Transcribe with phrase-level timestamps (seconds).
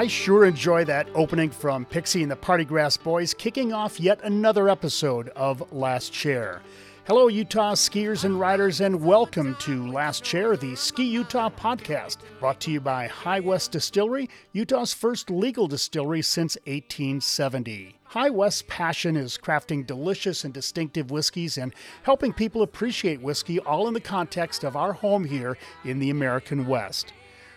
[0.00, 4.70] I sure enjoy that opening from Pixie and the Partygrass Boys, kicking off yet another
[4.70, 6.62] episode of Last Chair.
[7.06, 12.60] Hello, Utah skiers and riders, and welcome to Last Chair, the Ski Utah podcast, brought
[12.60, 17.94] to you by High West Distillery, Utah's first legal distillery since 1870.
[18.04, 21.74] High West's passion is crafting delicious and distinctive whiskeys and
[22.04, 26.66] helping people appreciate whiskey, all in the context of our home here in the American
[26.66, 27.12] West.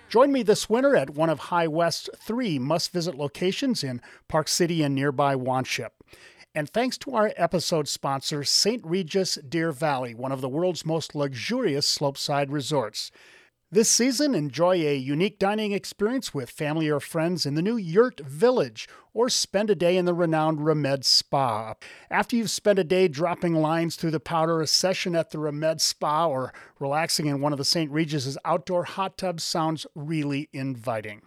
[0.10, 4.48] Join me this winter at one of High West's three must visit locations in Park
[4.48, 5.90] City and nearby Wanship.
[6.56, 8.86] And thanks to our episode sponsor, St.
[8.86, 13.10] Regis Deer Valley, one of the world's most luxurious slopeside resorts.
[13.74, 18.20] This season, enjoy a unique dining experience with family or friends in the new Yurt
[18.20, 21.74] Village, or spend a day in the renowned Remède Spa.
[22.12, 25.82] After you've spent a day dropping lines through the powder, a session at the Remède
[25.82, 27.90] Spa, or relaxing in one of the St.
[27.90, 31.24] Regis's outdoor hot tubs sounds really inviting.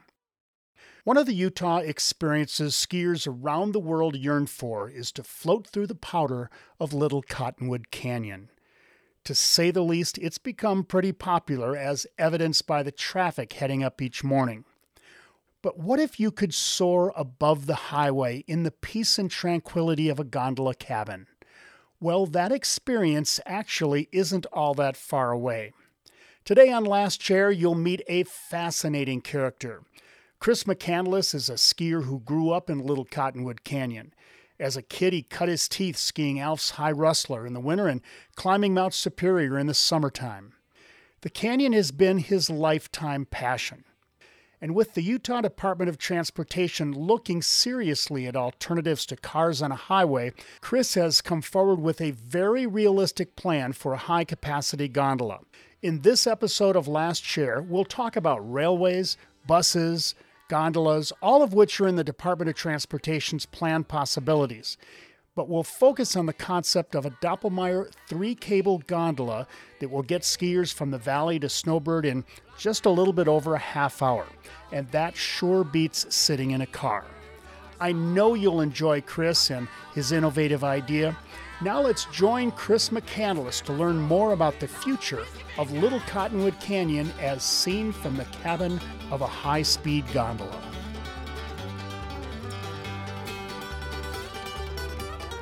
[1.03, 5.89] One of the Utah experiences skiers around the world yearn for is to float through
[5.89, 6.48] the powder
[6.79, 8.51] of Little Cottonwood Canyon.
[9.27, 14.01] To say the least, it's become pretty popular, as evidenced by the traffic heading up
[14.01, 14.65] each morning.
[15.63, 20.21] But what if you could soar above the highway in the peace and tranquility of
[20.21, 21.27] a gondola cabin?
[21.99, 25.73] Well, that experience actually isn't all that far away.
[26.45, 29.83] Today on Last Chair, you'll meet a fascinating character.
[30.39, 34.15] Chris McCandless is a skier who grew up in Little Cottonwood Canyon.
[34.59, 38.01] As a kid, he cut his teeth skiing Alta's High Rustler in the winter and
[38.35, 40.55] climbing Mount Superior in the summertime.
[41.21, 43.85] The canyon has been his lifetime passion.
[44.61, 49.77] And with the Utah Department of Transportation looking seriously at alternatives to cars on a
[49.77, 50.33] highway,
[50.63, 55.41] Chris has come forward with a very realistic plan for a high capacity gondola.
[55.83, 60.14] In this episode of Last Chair, we'll talk about railways, buses,
[60.48, 64.77] gondolas, all of which are in the Department of Transportation's plan possibilities.
[65.34, 69.46] But we'll focus on the concept of a Doppelmayr three cable gondola
[69.80, 72.24] that will get skiers from the valley to Snowbird in
[72.58, 74.27] just a little bit over a half hour.
[74.73, 77.05] And that sure beats sitting in a car.
[77.79, 81.14] I know you'll enjoy Chris and his innovative idea.
[81.62, 85.24] Now let's join Chris McCandless to learn more about the future
[85.56, 88.78] of Little Cottonwood Canyon as seen from the cabin
[89.11, 90.61] of a high speed gondola.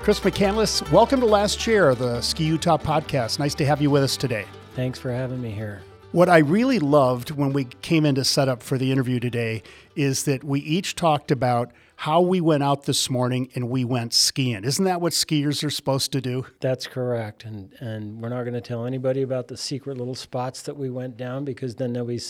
[0.03, 3.41] Chris McCandless, welcome to Last Chair, the Ski Utah podcast.
[3.41, 4.45] Nice to have you with us today.
[4.77, 5.83] Thanks for having me here.
[6.13, 9.65] What I really loved when we came into setup for the interview today
[9.97, 11.73] is that we each talked about
[12.05, 14.63] how we went out this morning and we went skiing.
[14.63, 16.45] Isn't that what skiers are supposed to do?
[16.61, 17.47] That's correct.
[17.47, 20.91] And and we're not going to tell anybody about the secret little spots that we
[20.91, 22.21] went down because then there'll be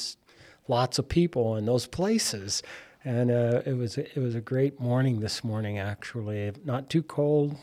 [0.68, 2.62] lots of people in those places.
[3.04, 6.52] And uh, it was it was a great morning this morning actually.
[6.64, 7.56] Not too cold,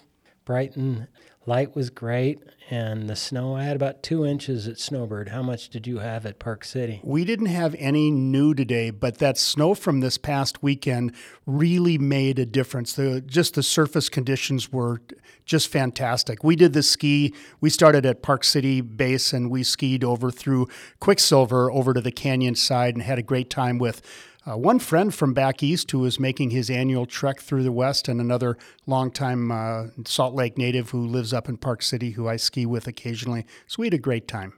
[0.46, 1.08] bright and
[1.46, 3.56] light was great, and the snow.
[3.56, 5.30] I had about two inches at Snowbird.
[5.30, 7.02] How much did you have at Park City?
[7.04, 11.14] We didn't have any new today, but that snow from this past weekend
[11.46, 12.94] really made a difference.
[12.94, 15.02] The just the surface conditions were
[15.46, 16.44] just fantastic.
[16.44, 17.34] We did the ski.
[17.60, 20.68] We started at Park City Base and we skied over through
[21.00, 24.02] Quicksilver over to the canyon side and had a great time with
[24.50, 28.08] uh, one friend from back east who was making his annual trek through the West,
[28.08, 28.58] and another
[28.88, 32.88] longtime uh, Salt Lake native who lives up in Park City who I ski with
[32.88, 33.46] occasionally.
[33.68, 34.54] So we had a great time.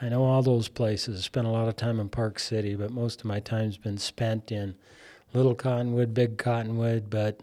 [0.00, 1.24] I know all those places.
[1.24, 4.50] Spent a lot of time in Park City, but most of my time's been spent
[4.50, 4.74] in
[5.34, 7.40] Little Cottonwood, Big Cottonwood, but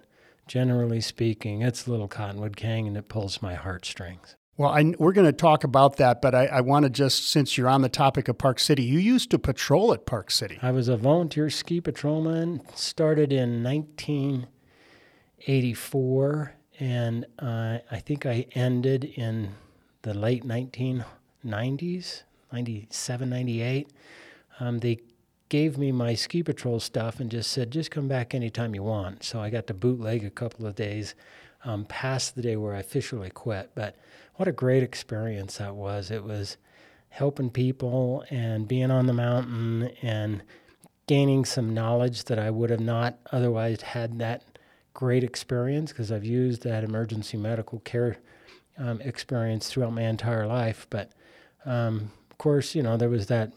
[0.48, 4.36] generally speaking, it's Little Cottonwood Canyon that pulls my heartstrings.
[4.58, 7.60] Well, I, we're going to talk about that, but I, I want to just, since
[7.60, 10.58] you're on the topic of Park City, you used to patrol at Park City.
[10.64, 19.04] I was a volunteer ski patrolman, started in 1984, and uh, I think I ended
[19.04, 19.52] in
[20.02, 23.94] the late 1990s, 97, 98.
[24.60, 24.98] Um, they
[25.50, 29.24] gave me my ski patrol stuff and just said, just come back anytime you want.
[29.24, 31.14] So I got to bootleg a couple of days
[31.64, 33.70] um, past the day where I officially quit.
[33.76, 33.96] But
[34.38, 36.10] what a great experience that was.
[36.10, 36.58] It was
[37.10, 40.44] helping people and being on the mountain and
[41.08, 44.44] gaining some knowledge that I would have not otherwise had that
[44.94, 48.18] great experience because I've used that emergency medical care
[48.78, 50.86] um, experience throughout my entire life.
[50.90, 51.12] But
[51.66, 53.54] um, of course, you know, there was that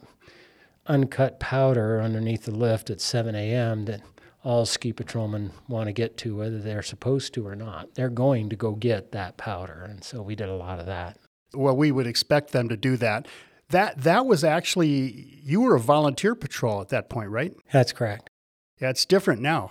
[0.86, 3.84] uncut powder underneath the lift at 7 a.m.
[3.84, 4.00] that
[4.42, 7.94] all ski patrolmen want to get to, whether they're supposed to or not.
[7.94, 9.86] They're going to go get that powder.
[9.88, 11.18] And so we did a lot of that.
[11.52, 13.26] Well, we would expect them to do that.
[13.70, 17.52] That that was actually you were a volunteer patrol at that point, right?
[17.72, 18.28] That's correct.
[18.80, 19.70] Yeah, it's different now.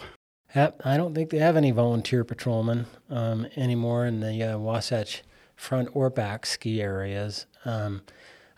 [0.84, 5.24] I don't think they have any volunteer patrolmen um, anymore in the uh, Wasatch
[5.56, 7.46] front or back ski areas.
[7.66, 8.02] Um,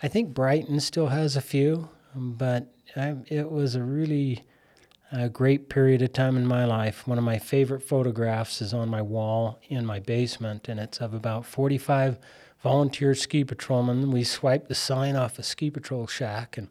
[0.01, 4.45] I think Brighton still has a few, but I, it was a really
[5.11, 7.05] a great period of time in my life.
[7.05, 11.13] One of my favorite photographs is on my wall in my basement, and it's of
[11.13, 12.17] about 45
[12.63, 14.11] volunteer ski patrolmen.
[14.11, 16.69] We swiped the sign off a ski patrol shack and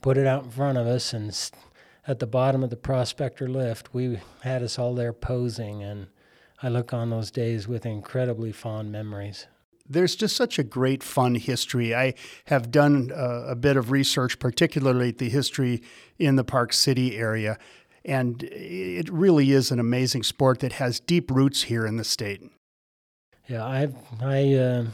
[0.00, 1.36] put it out in front of us, and
[2.06, 6.06] at the bottom of the prospector lift, we had us all there posing, and
[6.62, 9.46] I look on those days with incredibly fond memories.
[9.88, 11.96] There's just such a great fun history.
[11.96, 12.14] I
[12.44, 15.82] have done uh, a bit of research, particularly the history
[16.16, 17.58] in the Park City area,
[18.04, 22.42] and it really is an amazing sport that has deep roots here in the state.
[23.48, 23.88] Yeah, I
[24.20, 24.84] I uh,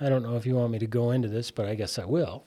[0.00, 2.04] I don't know if you want me to go into this, but I guess I
[2.04, 2.44] will.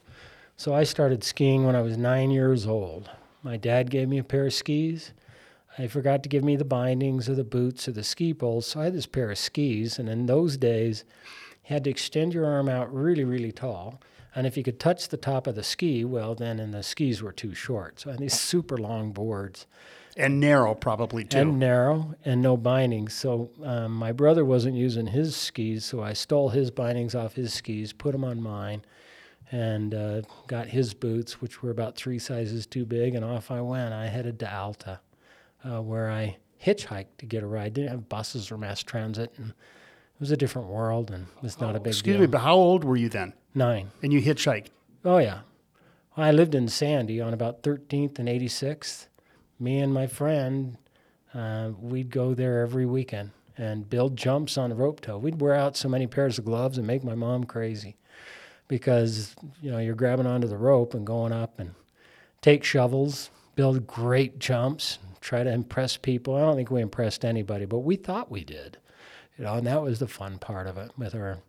[0.57, 3.09] So I started skiing when I was nine years old.
[3.43, 5.11] My dad gave me a pair of skis.
[5.77, 8.79] I forgot to give me the bindings or the boots or the ski poles, so
[8.79, 9.97] I had this pair of skis.
[9.97, 11.03] And in those days,
[11.63, 13.99] had to extend your arm out really, really tall.
[14.35, 17.21] And if you could touch the top of the ski, well, then and the skis
[17.21, 17.99] were too short.
[17.99, 19.67] So I had these super long boards.
[20.17, 21.37] And narrow, probably too.
[21.37, 23.13] And narrow, and no bindings.
[23.13, 27.53] So um, my brother wasn't using his skis, so I stole his bindings off his
[27.53, 28.83] skis, put them on mine,
[29.51, 33.61] and uh, got his boots, which were about three sizes too big, and off I
[33.61, 33.93] went.
[33.93, 34.99] I headed to Alta,
[35.63, 37.73] uh, where I hitchhiked to get a ride.
[37.73, 39.53] Didn't have buses or mass transit, and
[40.15, 42.21] it was a different world, and it's not oh, a big excuse deal.
[42.21, 43.33] me, but how old were you then?
[43.53, 43.91] Nine.
[44.01, 44.67] And you hitchhiked?
[45.05, 45.41] Oh yeah,
[46.15, 49.07] I lived in Sandy on about 13th and 86th.
[49.59, 50.77] Me and my friend,
[51.33, 55.17] uh, we'd go there every weekend and build jumps on a rope tow.
[55.17, 57.97] We'd wear out so many pairs of gloves and make my mom crazy
[58.67, 61.73] because you know you're grabbing onto the rope and going up and
[62.41, 66.35] take shovels, build great jumps, try to impress people.
[66.35, 68.77] I don't think we impressed anybody, but we thought we did.
[69.37, 71.39] You know, and that was the fun part of it with our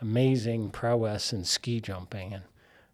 [0.00, 2.44] amazing prowess in ski jumping and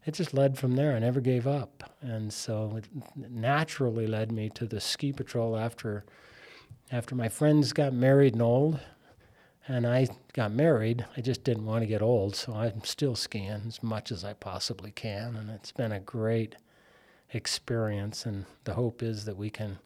[0.05, 0.95] it just led from there.
[0.95, 1.93] I never gave up.
[2.01, 2.85] And so it
[3.17, 6.05] naturally led me to the ski patrol after
[6.93, 8.79] after my friends got married and old
[9.69, 11.05] and I got married.
[11.17, 14.33] I just didn't want to get old, so I'm still skiing as much as I
[14.33, 16.57] possibly can, and it's been a great
[17.33, 18.27] experience.
[18.27, 19.79] And the hope is that we can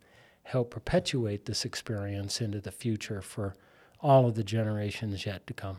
[0.42, 3.56] help perpetuate this experience into the future for
[4.02, 5.78] all of the generations yet to come.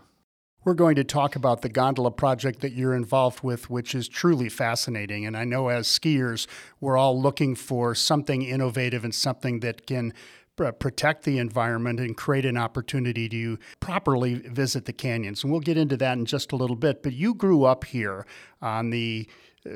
[0.64, 4.48] We're going to talk about the gondola project that you're involved with, which is truly
[4.48, 5.26] fascinating.
[5.26, 6.46] And I know as skiers,
[6.80, 10.14] we're all looking for something innovative and something that can
[10.56, 15.44] protect the environment and create an opportunity to properly visit the canyons.
[15.44, 17.02] And we'll get into that in just a little bit.
[17.02, 18.28] But you grew up here
[18.62, 19.28] on the
[19.66, 19.72] uh,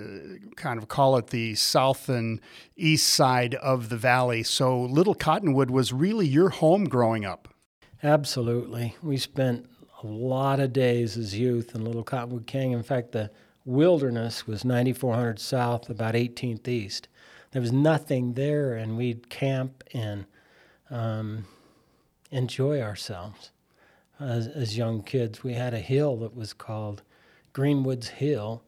[0.55, 2.41] kind of call it the south and
[2.75, 4.43] east side of the valley.
[4.43, 7.47] So Little Cottonwood was really your home growing up.
[8.05, 8.95] Absolutely.
[9.01, 9.65] We spent
[10.03, 12.77] a lot of days as youth in Little Cottonwood Canyon.
[12.77, 13.31] In fact, the
[13.65, 17.07] wilderness was 9400 south, about 18th east.
[17.49, 20.27] There was nothing there, and we'd camp and
[20.91, 21.45] um,
[22.29, 23.49] enjoy ourselves
[24.19, 25.43] as, as young kids.
[25.43, 27.01] We had a hill that was called
[27.53, 28.61] Greenwood's Hill,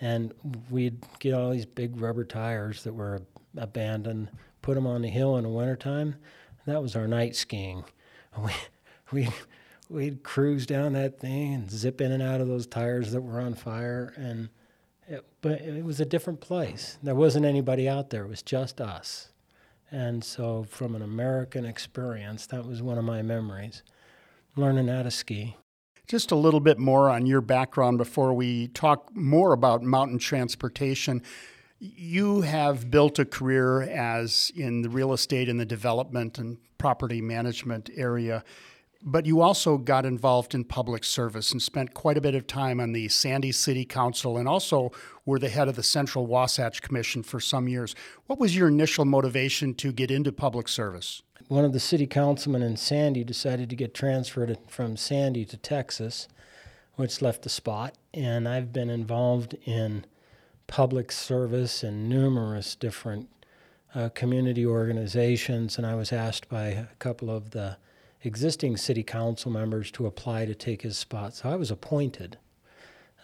[0.00, 0.32] and
[0.70, 3.22] we'd get all these big rubber tires that were
[3.56, 4.30] abandoned,
[4.62, 6.14] put them on the hill in the wintertime.
[6.64, 7.82] That was our night skiing.
[8.36, 8.50] We,
[9.12, 9.28] we,
[9.88, 13.40] we'd cruise down that thing and zip in and out of those tires that were
[13.40, 14.12] on fire.
[14.16, 14.48] And
[15.06, 16.98] it, but it was a different place.
[17.02, 18.24] There wasn't anybody out there.
[18.24, 19.28] It was just us.
[19.90, 23.82] And so, from an American experience, that was one of my memories
[24.56, 25.56] learning how to ski.
[26.06, 31.22] Just a little bit more on your background before we talk more about mountain transportation.
[31.78, 37.20] You have built a career as in the real estate and the development and property
[37.20, 38.44] management area
[39.06, 42.80] but you also got involved in public service and spent quite a bit of time
[42.80, 44.90] on the Sandy City Council and also
[45.26, 47.94] were the head of the Central Wasatch Commission for some years.
[48.26, 51.22] What was your initial motivation to get into public service?
[51.48, 56.26] One of the city councilmen in Sandy decided to get transferred from Sandy to Texas,
[56.94, 57.94] which left the spot.
[58.14, 60.06] And I've been involved in
[60.66, 63.28] public service in numerous different
[63.94, 65.76] uh, community organizations.
[65.76, 67.76] And I was asked by a couple of the
[68.24, 71.34] existing city council members to apply to take his spot.
[71.34, 72.38] So I was appointed,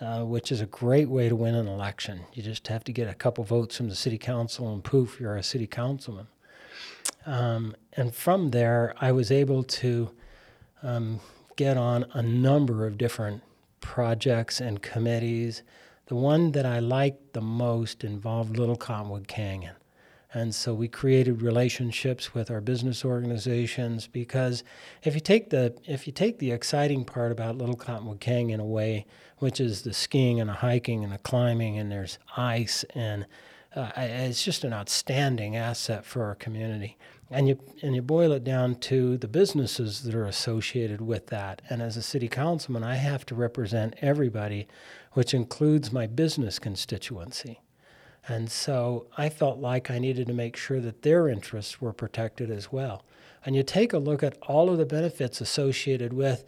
[0.01, 2.21] uh, which is a great way to win an election.
[2.35, 5.37] You just have to get a couple votes from the city council, and poof, you're
[5.37, 6.29] a city councilman.
[7.27, 10.11] Um, and from there, I was able to
[10.83, 11.21] um,
[11.57, 13.43] get on a number of different
[13.81, 15.63] projects and committees.
[16.07, 19.77] The one that I liked the most involved Little Cottonwood Canyon.
[20.33, 24.63] And so we created relationships with our business organizations because
[25.03, 29.07] if you take the if you take the exciting part about Little Cottonwood Canyon away,
[29.39, 33.27] which is the skiing and the hiking and the climbing and there's ice and
[33.75, 36.97] uh, it's just an outstanding asset for our community.
[37.29, 41.63] And you and you boil it down to the businesses that are associated with that.
[41.71, 44.67] And as a city councilman, I have to represent everybody,
[45.13, 47.61] which includes my business constituency.
[48.29, 52.51] And so I felt like I needed to make sure that their interests were protected
[52.51, 53.05] as well.
[53.45, 56.45] And you take a look at all of the benefits associated with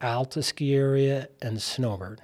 [0.00, 2.22] Alta ski area and Snowbird.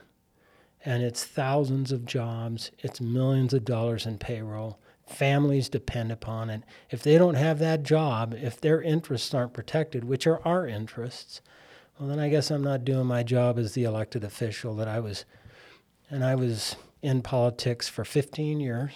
[0.85, 4.79] And it's thousands of jobs, it's millions of dollars in payroll.
[5.07, 6.63] Families depend upon it.
[6.91, 11.41] If they don't have that job, if their interests aren't protected, which are our interests,
[11.99, 15.01] well, then I guess I'm not doing my job as the elected official that I
[15.01, 15.25] was.
[16.11, 18.93] And I was in politics for 15 years.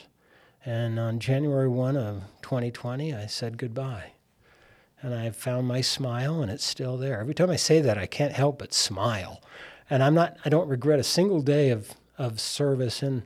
[0.64, 4.12] And on January 1 of 2020, I said goodbye.
[5.02, 7.20] And I found my smile, and it's still there.
[7.20, 9.42] Every time I say that, I can't help but smile.
[9.90, 13.25] And I'm not, I don't regret a single day of, of service in,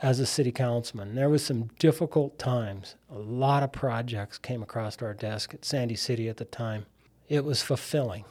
[0.00, 1.14] as a city councilman.
[1.14, 2.94] There was some difficult times.
[3.10, 6.86] A lot of projects came across our desk at Sandy City at the time.
[7.28, 8.24] It was fulfilling.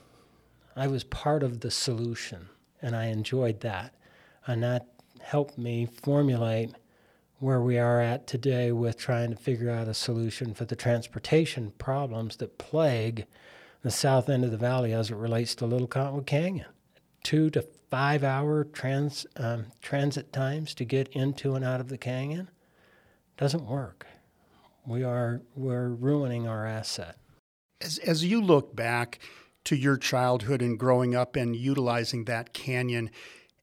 [0.75, 2.49] I was part of the solution,
[2.81, 3.93] and I enjoyed that.
[4.47, 4.87] And that
[5.21, 6.71] helped me formulate
[7.39, 11.71] where we are at today with trying to figure out a solution for the transportation
[11.77, 13.25] problems that plague
[13.81, 16.67] the south end of the valley as it relates to Little Cottonwood Canyon.
[17.23, 21.97] Two to five hour trans, um, transit times to get into and out of the
[21.97, 22.49] canyon
[23.37, 24.05] doesn't work.
[24.85, 27.17] We are we're ruining our asset.
[27.81, 29.19] As, as you look back
[29.65, 33.09] to your childhood and growing up and utilizing that canyon,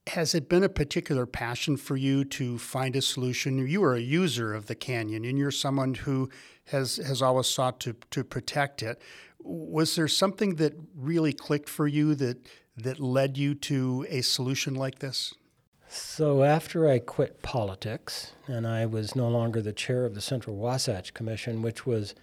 [0.08, 3.66] has it been a particular passion for you to find a solution?
[3.66, 6.30] You are a user of the canyon, and you're someone who
[6.66, 9.00] has has always sought to to protect it.
[9.40, 12.46] Was there something that really clicked for you that
[12.76, 15.34] that led you to a solution like this?
[15.88, 20.56] So after I quit politics and I was no longer the chair of the Central
[20.56, 22.14] Wasatch Commission, which was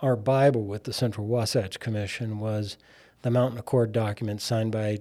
[0.00, 2.78] our Bible with the Central Wasatch Commission was
[3.22, 4.98] the Mountain Accord document signed by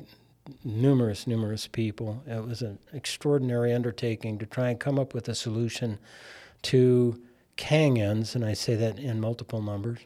[0.64, 2.24] numerous, numerous people.
[2.28, 6.00] It was an extraordinary undertaking to try and come up with a solution
[6.64, 7.22] to
[7.56, 10.00] canyons, and I say that in multiple numbers,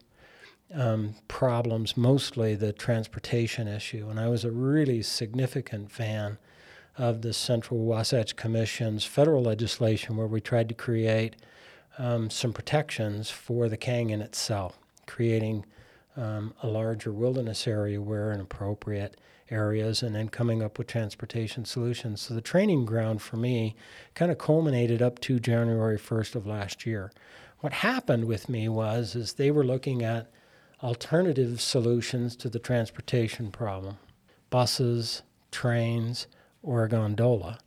[0.74, 4.08] um, problems, mostly the transportation issue.
[4.10, 6.38] And I was a really significant fan
[6.98, 11.36] of the Central Wasatch Commission's federal legislation where we tried to create
[11.98, 15.66] um, some protections for the canyon itself, creating
[16.18, 19.20] um, a larger wilderness area where an appropriate
[19.52, 22.22] areas and then coming up with transportation solutions.
[22.22, 23.76] So the training ground for me
[24.16, 27.12] kind of culminated up to January 1st of last year.
[27.60, 30.32] What happened with me was is they were looking at
[30.82, 33.98] alternative solutions to the transportation problem.
[34.50, 36.28] Buses, trains,
[36.64, 37.60] or a gondola.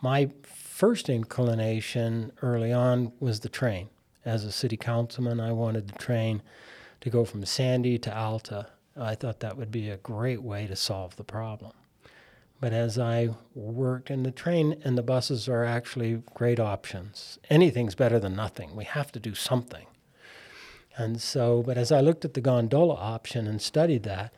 [0.00, 3.88] My first inclination early on was the train.
[4.24, 6.42] As a city councilman, I wanted the train
[7.00, 10.76] to go from Sandy to Alta I thought that would be a great way to
[10.76, 11.72] solve the problem.
[12.60, 17.38] But as I worked in the train and the buses are actually great options.
[17.50, 18.76] Anything's better than nothing.
[18.76, 19.86] We have to do something.
[20.96, 24.32] And so, but as I looked at the gondola option and studied that,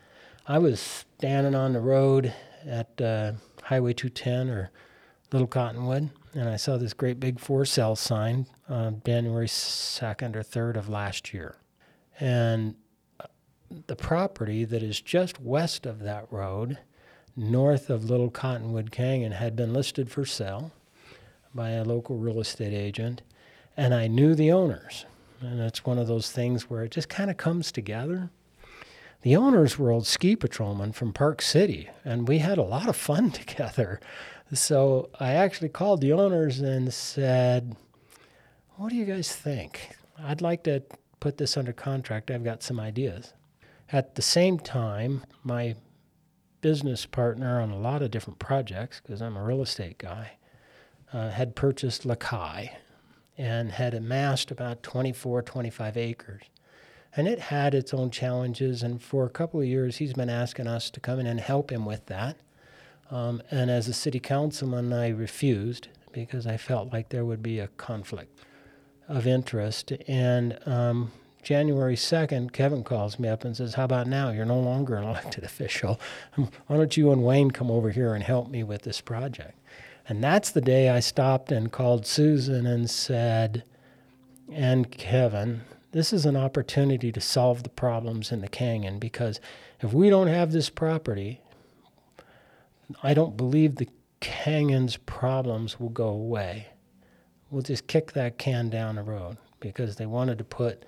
[0.47, 2.33] I was standing on the road
[2.65, 3.33] at uh,
[3.63, 4.71] Highway 210 or
[5.31, 10.43] Little Cottonwood, and I saw this great big for sale sign uh, January 2nd or
[10.43, 11.57] 3rd of last year.
[12.19, 12.75] And
[13.87, 16.77] the property that is just west of that road,
[17.35, 20.71] north of Little Cottonwood Canyon, had been listed for sale
[21.53, 23.21] by a local real estate agent,
[23.77, 25.05] and I knew the owners.
[25.41, 28.29] And it's one of those things where it just kind of comes together.
[29.21, 32.95] The owners were old ski patrolmen from Park City, and we had a lot of
[32.95, 33.99] fun together.
[34.53, 37.75] So I actually called the owners and said,
[38.75, 39.89] What do you guys think?
[40.17, 40.83] I'd like to
[41.19, 42.29] put this under contract.
[42.29, 43.33] I've got some ideas.
[43.91, 45.75] At the same time, my
[46.61, 50.37] business partner on a lot of different projects, because I'm a real estate guy,
[51.13, 52.71] uh, had purchased La Caille
[53.37, 56.43] and had amassed about 24, 25 acres.
[57.15, 60.67] And it had its own challenges, and for a couple of years, he's been asking
[60.67, 62.37] us to come in and help him with that.
[63.11, 67.59] Um, and as a city councilman, I refused because I felt like there would be
[67.59, 68.39] a conflict
[69.07, 69.91] of interest.
[70.07, 71.11] And um,
[71.45, 74.31] January 2nd, Kevin calls me up and says, How about now?
[74.31, 75.99] You're no longer an elected official.
[76.33, 79.53] Why don't you and Wayne come over here and help me with this project?
[80.09, 83.63] And that's the day I stopped and called Susan and said,
[84.51, 85.61] and Kevin,
[85.91, 89.39] this is an opportunity to solve the problems in the canyon because
[89.81, 91.41] if we don't have this property,
[93.03, 96.69] I don't believe the canyon's problems will go away.
[97.51, 100.85] We'll just kick that can down the road because they wanted to put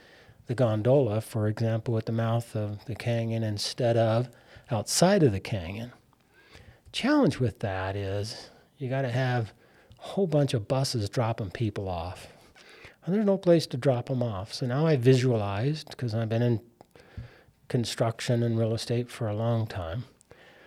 [0.47, 4.29] the gondola, for example, at the mouth of the canyon instead of
[4.71, 5.91] outside of the canyon.
[6.91, 9.53] Challenge with that is you got to have
[9.99, 12.27] a whole bunch of buses dropping people off.
[13.05, 14.53] And there's no place to drop them off.
[14.53, 16.61] So now I visualized, because I've been in
[17.67, 20.05] construction and real estate for a long time,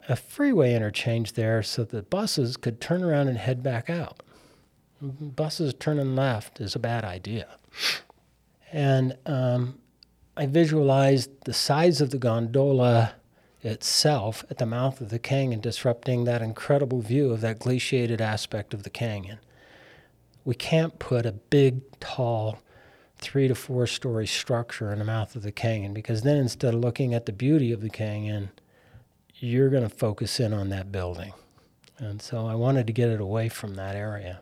[0.09, 4.23] a freeway interchange there so that buses could turn around and head back out.
[5.01, 7.47] Buses turning left is a bad idea.
[8.73, 9.79] And um,
[10.37, 13.15] I visualized the size of the gondola
[13.63, 18.73] itself at the mouth of the canyon, disrupting that incredible view of that glaciated aspect
[18.73, 19.39] of the canyon.
[20.45, 22.59] We can't put a big, tall,
[23.19, 26.81] three to four story structure in the mouth of the canyon because then instead of
[26.81, 28.51] looking at the beauty of the canyon,
[29.35, 31.33] you're going to focus in on that building.
[31.99, 34.41] And so I wanted to get it away from that area.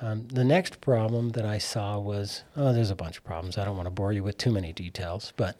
[0.00, 3.58] Um, the next problem that I saw was oh, there's a bunch of problems.
[3.58, 5.56] I don't want to bore you with too many details, but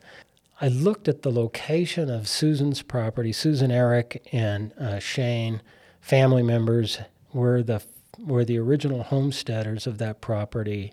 [0.60, 3.32] I looked at the location of Susan's property.
[3.32, 5.62] Susan, Eric, and uh, Shane,
[6.00, 6.98] family members,
[7.32, 7.82] were the
[8.18, 10.92] were the original homesteaders of that property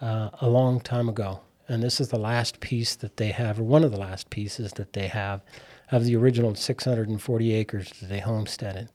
[0.00, 1.40] uh, a long time ago.
[1.68, 4.72] And this is the last piece that they have, or one of the last pieces
[4.72, 5.42] that they have,
[5.90, 8.88] of the original 640 acres that they homesteaded.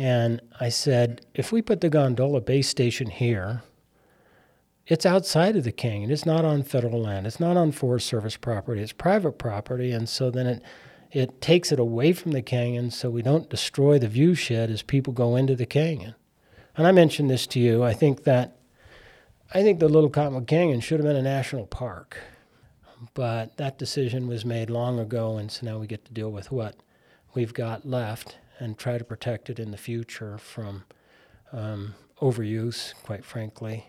[0.00, 3.60] And I said, if we put the gondola base station here,
[4.86, 6.10] it's outside of the canyon.
[6.10, 7.26] It's not on federal land.
[7.26, 8.80] It's not on Forest Service property.
[8.80, 9.92] It's private property.
[9.92, 10.62] And so then it,
[11.12, 14.80] it takes it away from the canyon so we don't destroy the view shed as
[14.80, 16.14] people go into the canyon.
[16.78, 17.84] And I mentioned this to you.
[17.84, 18.56] I think that
[19.52, 22.16] I think the Little Cottonwood Canyon should have been a national park.
[23.12, 26.50] But that decision was made long ago, and so now we get to deal with
[26.50, 26.76] what
[27.34, 30.84] we've got left and try to protect it in the future from
[31.52, 33.86] um, overuse, quite frankly.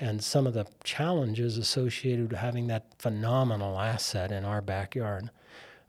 [0.00, 5.30] And some of the challenges associated with having that phenomenal asset in our backyard.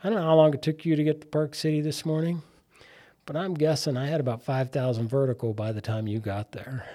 [0.03, 2.43] I don't know how long it took you to get to Park City this morning,
[3.25, 6.85] but I'm guessing I had about 5,000 vertical by the time you got there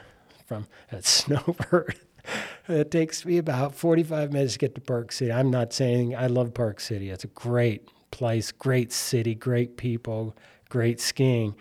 [0.46, 1.98] from at Snowbird.
[2.68, 5.32] it takes me about 45 minutes to get to Park City.
[5.32, 7.08] I'm not saying I love Park City.
[7.08, 10.36] It's a great place, great city, great people,
[10.68, 11.54] great skiing.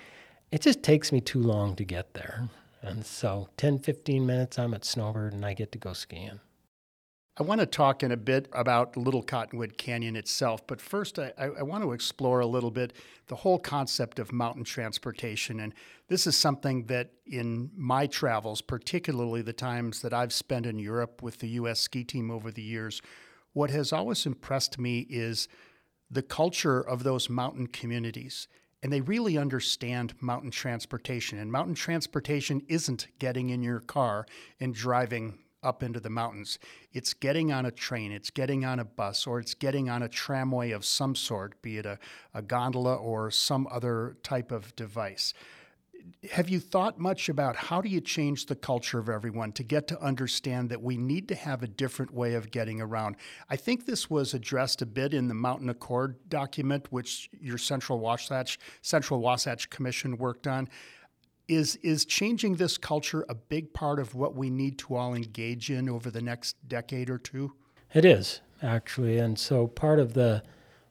[0.52, 2.50] It just takes me too long to get there.
[2.82, 6.40] And so 10, 15 minutes, I'm at Snowbird and I get to go skiing.
[7.40, 11.32] I want to talk in a bit about Little Cottonwood Canyon itself, but first I,
[11.38, 12.94] I, want to explore a little bit
[13.28, 15.60] the whole concept of mountain transportation.
[15.60, 15.76] And
[16.08, 21.22] this is something that in my travels, particularly the times that I've spent in Europe
[21.22, 21.80] with the U.S.
[21.80, 23.04] ski team over the years,
[23.54, 25.48] what has always impressed me is
[26.10, 28.48] the culture of those mountain communities
[28.84, 31.40] and they really understand mountain transportation.
[31.40, 34.26] And mountain transportation isn't getting in your car
[34.60, 36.60] and driving up into the mountains.
[36.94, 40.08] It's getting on a train, it's getting on a bus, or it's getting on a
[40.08, 41.98] tramway of some sort, be it a,
[42.34, 45.34] a gondola or some other type of device
[46.32, 49.88] have you thought much about how do you change the culture of everyone to get
[49.88, 53.16] to understand that we need to have a different way of getting around?
[53.50, 58.00] I think this was addressed a bit in the Mountain Accord document, which your Central
[58.00, 60.70] Wasatch Central Wasatch Commission worked on.
[61.48, 65.70] Is is changing this culture a big part of what we need to all engage
[65.70, 67.54] in over the next decade or two?
[67.94, 70.44] It is actually, and so part of the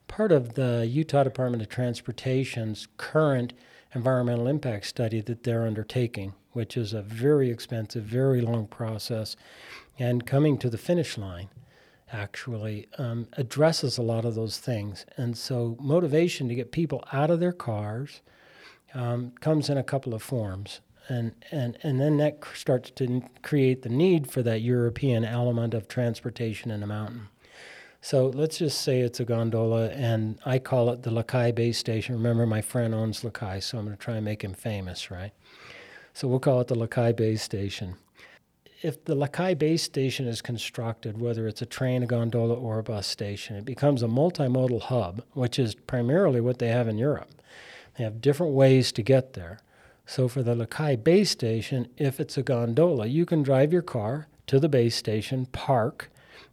[0.07, 3.53] part of the Utah Department of Transportation's current
[3.97, 9.35] environmental impact study that they're undertaking, which is a very expensive, very long process,
[9.97, 11.49] and coming to the finish line
[12.13, 15.05] actually um, addresses a lot of those things.
[15.17, 18.21] And so, motivation to get people out of their cars
[18.93, 20.79] um, comes in a couple of forms.
[21.09, 25.87] And, and, and then that starts to create the need for that European element of
[25.87, 27.29] transportation in the mountain.
[28.09, 31.77] So let's just say it's a gondola, and I call it the La Caille Base
[31.77, 32.15] Station.
[32.15, 35.11] Remember, my friend owns La Caille, so I'm going to try and make him famous,
[35.11, 35.33] right?
[36.13, 37.95] So we'll call it the La Caille Base Station.
[38.81, 42.79] If the La Caille Base Station is constructed, whether it's a train, a gondola, or
[42.79, 46.97] a bus station, it becomes a multimodal hub, which is primarily what they have in
[46.97, 47.27] Europe.
[47.97, 49.59] They have different ways to get there.
[50.05, 53.81] So for the La Caille Base Station, if it's a gondola, you can drive your
[53.81, 56.09] car to the base station, park,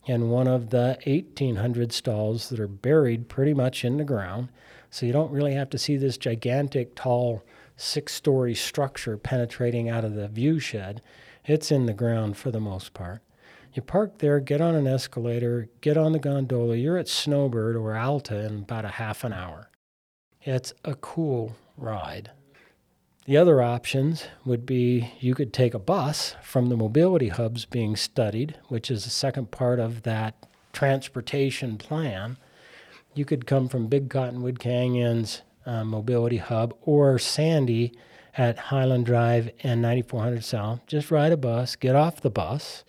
[0.07, 4.49] in one of the 1800 stalls that are buried pretty much in the ground.
[4.91, 7.43] So you don't really have to see this gigantic, tall,
[7.77, 11.03] six story structure penetrating out of the view shed.
[11.45, 13.23] It's in the ground for the most part.
[13.73, 16.77] You park there, get on an escalator, get on the gondola.
[16.77, 19.69] You're at Snowbird or Alta in about a half an hour.
[20.43, 22.31] It's a cool ride.
[23.27, 27.97] The other options would be you could take a bus from the mobility hubs being
[27.97, 32.37] studied, which is the second part of that transportation plan.
[33.15, 37.95] You could come from Big Cottonwood Canyon's uh, mobility hub or Sandy
[38.37, 40.81] at Highland Drive and 9400 South.
[40.87, 42.85] Just ride a bus, get off the bus,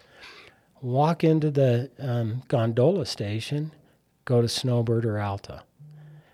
[0.81, 3.71] walk into the um, gondola station,
[4.25, 5.63] go to Snowbird or Alta.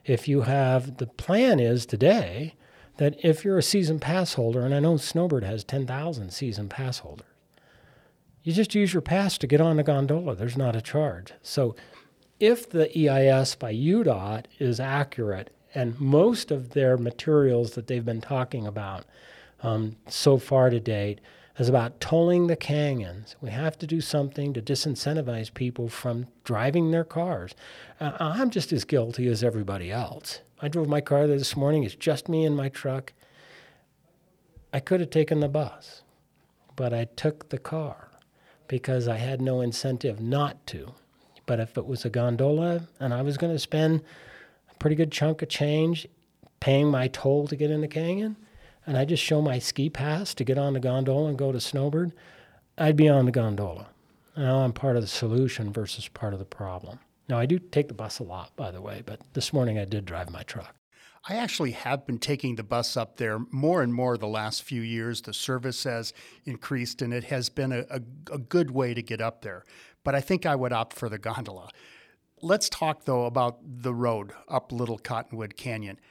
[0.05, 2.55] If you have, the plan is today
[3.01, 6.99] that if you're a season pass holder, and I know Snowbird has 10,000 season pass
[6.99, 7.25] holders,
[8.43, 10.35] you just use your pass to get on the gondola.
[10.35, 11.33] There's not a charge.
[11.41, 11.75] So
[12.39, 18.21] if the EIS by UDOT is accurate, and most of their materials that they've been
[18.21, 19.05] talking about
[19.63, 21.21] um, so far to date
[21.57, 23.35] is about tolling the canyons.
[23.41, 27.55] We have to do something to disincentivize people from driving their cars.
[27.99, 30.41] Uh, I'm just as guilty as everybody else.
[30.61, 31.83] I drove my car there this morning.
[31.83, 33.13] It's just me and my truck.
[34.71, 36.03] I could have taken the bus,
[36.75, 38.09] but I took the car
[38.67, 40.93] because I had no incentive not to.
[41.47, 44.03] But if it was a gondola and I was going to spend
[44.69, 46.07] a pretty good chunk of change
[46.59, 48.37] paying my toll to get in the canyon,
[48.85, 51.59] and I just show my ski pass to get on the gondola and go to
[51.59, 52.13] Snowbird,
[52.77, 53.87] I'd be on the gondola.
[54.37, 56.99] Now I'm part of the solution versus part of the problem.
[57.31, 59.85] Now, I do take the bus a lot, by the way, but this morning I
[59.85, 60.75] did drive my truck.
[61.29, 64.81] I actually have been taking the bus up there more and more the last few
[64.81, 65.21] years.
[65.21, 66.11] The service has
[66.43, 68.01] increased, and it has been a, a,
[68.33, 69.63] a, good way to get up there.
[70.03, 71.69] But I think I would opt for the gondola.
[72.41, 76.01] Let's talk, though, about the road up Little Cottonwood Canyon.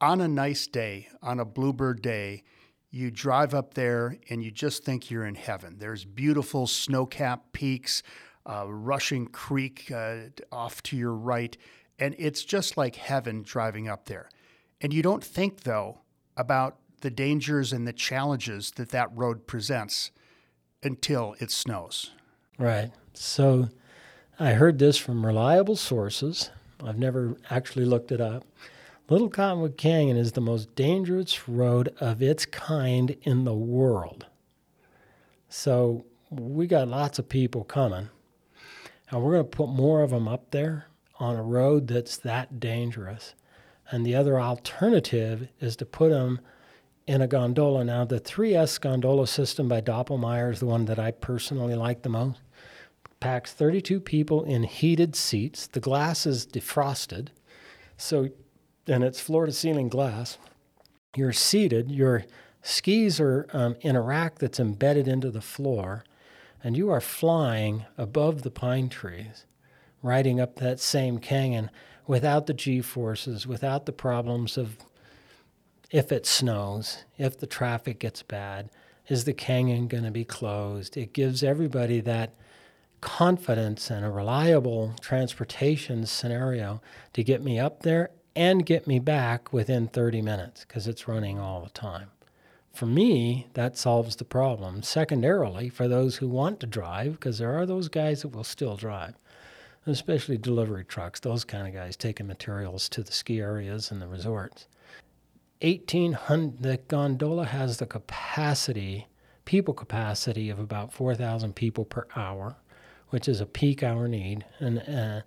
[0.00, 2.42] On a nice day, on a bluebird day,
[2.90, 5.76] you drive up there and you just think you're in heaven.
[5.78, 8.02] There's beautiful snow capped peaks
[8.46, 10.16] uh, Rushing Creek uh,
[10.52, 11.56] off to your right,
[11.98, 14.30] and it's just like heaven driving up there.
[14.80, 15.98] And you don't think, though,
[16.36, 20.10] about the dangers and the challenges that that road presents
[20.82, 22.12] until it snows.
[22.58, 22.90] Right.
[23.14, 23.68] So
[24.38, 26.50] I heard this from reliable sources.
[26.84, 28.44] I've never actually looked it up.
[29.08, 34.26] Little Cottonwood Canyon is the most dangerous road of its kind in the world.
[35.48, 38.08] So we got lots of people coming
[39.10, 40.86] and we're going to put more of them up there
[41.18, 43.34] on a road that's that dangerous.
[43.90, 46.40] And the other alternative is to put them
[47.06, 47.84] in a gondola.
[47.84, 52.08] Now, the 3S gondola system by Doppelmayr is the one that I personally like the
[52.08, 52.40] most.
[53.20, 55.66] Packs 32 people in heated seats.
[55.66, 57.28] The glass is defrosted,
[57.96, 58.28] so
[58.86, 60.36] and it's floor to ceiling glass.
[61.16, 61.90] You're seated.
[61.90, 62.24] Your
[62.62, 66.04] skis are um, in a rack that's embedded into the floor
[66.62, 69.44] and you are flying above the pine trees,
[70.02, 71.70] riding up that same canyon
[72.06, 74.76] without the g forces, without the problems of
[75.90, 78.70] if it snows, if the traffic gets bad,
[79.08, 80.96] is the canyon going to be closed?
[80.96, 82.34] It gives everybody that
[83.00, 86.80] confidence and a reliable transportation scenario
[87.12, 91.38] to get me up there and get me back within 30 minutes because it's running
[91.38, 92.10] all the time.
[92.76, 94.82] For me, that solves the problem.
[94.82, 98.76] Secondarily, for those who want to drive, because there are those guys that will still
[98.76, 99.14] drive,
[99.86, 104.06] especially delivery trucks, those kind of guys taking materials to the ski areas and the
[104.06, 104.68] resorts.
[105.62, 109.06] 1800 the gondola has the capacity
[109.46, 112.56] people capacity of about 4000 people per hour
[113.08, 115.22] which is a peak hour need and uh,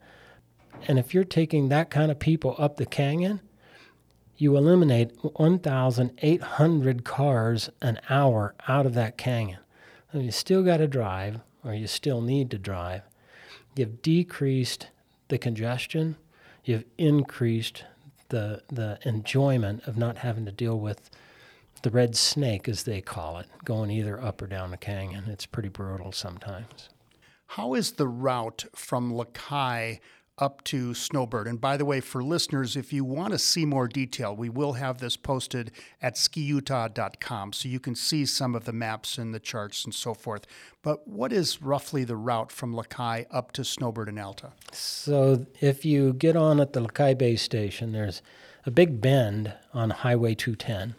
[0.88, 3.42] and if you're taking that kind of people up the canyon
[4.40, 9.60] you eliminate 1,800 cars an hour out of that canyon.
[10.14, 13.02] You still got to drive, or you still need to drive.
[13.76, 14.88] You've decreased
[15.28, 16.16] the congestion,
[16.64, 17.84] you've increased
[18.30, 21.10] the, the enjoyment of not having to deal with
[21.82, 25.26] the red snake, as they call it, going either up or down the canyon.
[25.28, 26.90] It's pretty brutal sometimes.
[27.54, 30.00] How is the route from La Caille
[30.40, 31.48] up to Snowbird.
[31.48, 34.74] And by the way, for listeners, if you want to see more detail, we will
[34.74, 35.72] have this posted
[36.02, 40.14] at skiutah.com so you can see some of the maps and the charts and so
[40.14, 40.46] forth.
[40.82, 44.54] But what is roughly the route from La Caille up to Snowbird and Alta?
[44.72, 48.22] So if you get on at the La Caille base station, there's
[48.66, 50.96] a big bend on Highway 210.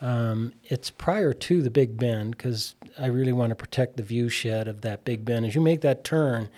[0.00, 4.28] Um, it's prior to the Big Bend because I really want to protect the view
[4.28, 5.46] shed of that Big Bend.
[5.46, 6.48] As you make that turn,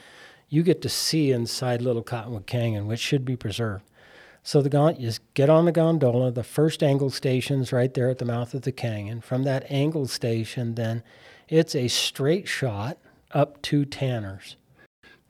[0.51, 3.85] you get to see inside Little Cottonwood Canyon, which should be preserved.
[4.43, 6.33] So the you get on the gondola.
[6.33, 9.21] The first angle station's right there at the mouth of the canyon.
[9.21, 11.03] From that angle station, then
[11.49, 12.99] it's a straight shot
[13.33, 14.57] up to Tanners.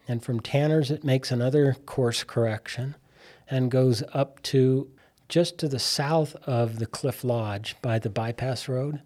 [0.09, 2.97] And from Tanners, it makes another course correction
[3.49, 4.91] and goes up to
[5.29, 9.03] just to the south of the Cliff Lodge by the bypass road.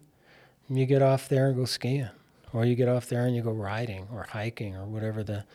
[0.69, 2.09] You get off there and go skiing,
[2.53, 5.45] or you get off there and you go riding or hiking or whatever the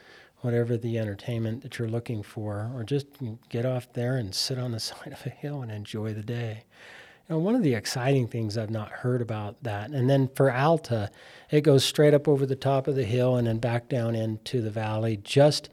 [0.40, 3.06] whatever the entertainment that you're looking for, or just
[3.48, 6.64] get off there and sit on the side of a hill and enjoy the day.
[7.28, 10.50] You know, one of the exciting things I've not heard about that, and then for
[10.50, 11.10] Alta,
[11.50, 14.60] it goes straight up over the top of the hill and then back down into
[14.60, 15.70] the valley just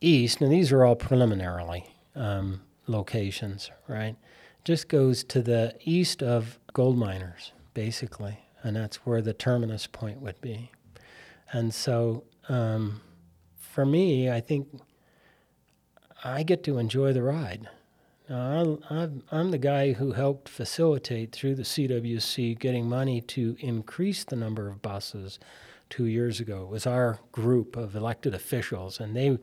[0.00, 0.40] east.
[0.40, 4.16] And these are all preliminarily um, locations, right?
[4.64, 10.20] Just goes to the east of gold miners, basically, and that's where the terminus point
[10.20, 10.70] would be.
[11.52, 13.00] And so, um,
[13.76, 14.68] for me, I think
[16.24, 17.68] I get to enjoy the ride.
[18.26, 24.24] Now, I'm, I'm the guy who helped facilitate through the CWC getting money to increase
[24.24, 25.38] the number of buses
[25.90, 26.62] two years ago.
[26.62, 29.36] It was our group of elected officials, and they,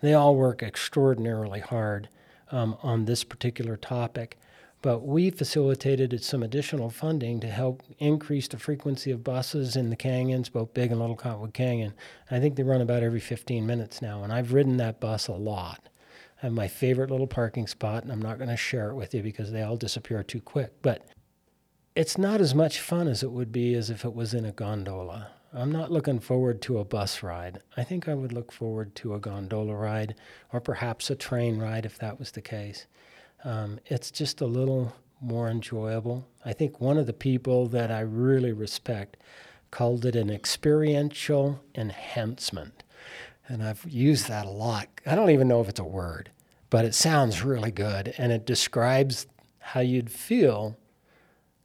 [0.00, 2.08] they all work extraordinarily hard
[2.52, 4.38] um, on this particular topic.
[4.82, 9.96] But we facilitated some additional funding to help increase the frequency of buses in the
[9.96, 11.92] canyons, both Big and Little Cottonwood Canyon.
[12.30, 15.32] I think they run about every 15 minutes now, and I've ridden that bus a
[15.32, 15.90] lot.
[16.42, 19.12] I have my favorite little parking spot, and I'm not going to share it with
[19.12, 20.72] you because they all disappear too quick.
[20.80, 21.06] But
[21.94, 24.52] it's not as much fun as it would be as if it was in a
[24.52, 25.32] gondola.
[25.52, 27.60] I'm not looking forward to a bus ride.
[27.76, 30.14] I think I would look forward to a gondola ride
[30.52, 32.86] or perhaps a train ride if that was the case.
[33.44, 36.26] Um, it's just a little more enjoyable.
[36.44, 39.16] I think one of the people that I really respect
[39.70, 42.82] called it an experiential enhancement.
[43.48, 44.88] And I've used that a lot.
[45.06, 46.30] I don't even know if it's a word,
[46.70, 48.14] but it sounds really good.
[48.16, 49.26] And it describes
[49.58, 50.76] how you'd feel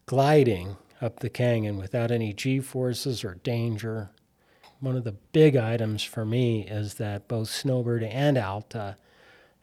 [0.05, 4.09] gliding up the canyon without any g forces or danger.
[4.79, 8.97] One of the big items for me is that both Snowbird and Alta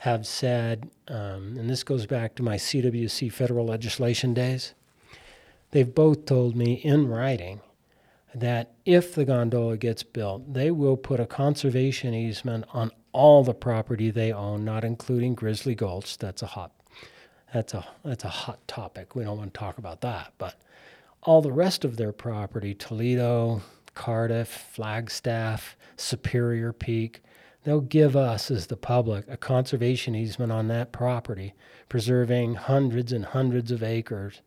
[0.02, 4.74] have said, um, and this goes back to my CWC federal legislation days,
[5.70, 7.60] they've both told me in writing
[8.34, 13.54] that if the gondola gets built, they will put a conservation easement on all the
[13.54, 16.18] property they own, not including Grizzly Gulch.
[16.18, 16.72] That's a hot,
[17.54, 19.14] that's a that's a hot topic.
[19.14, 20.56] We don't want to talk about that, but
[21.22, 23.62] all the rest of their property, Toledo,
[23.94, 27.22] Cardiff, Flagstaff, Superior Peak,
[27.64, 31.54] they'll give us, as the public, a conservation easement on that property,
[31.88, 34.42] preserving hundreds and hundreds of acres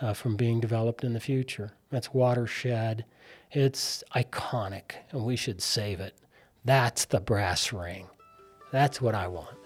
[0.00, 1.72] uh, from being developed in the future.
[1.90, 3.04] That's watershed.
[3.50, 6.16] It's iconic, and we should save it.
[6.64, 8.06] That's the brass ring.
[8.70, 9.61] That's what I want.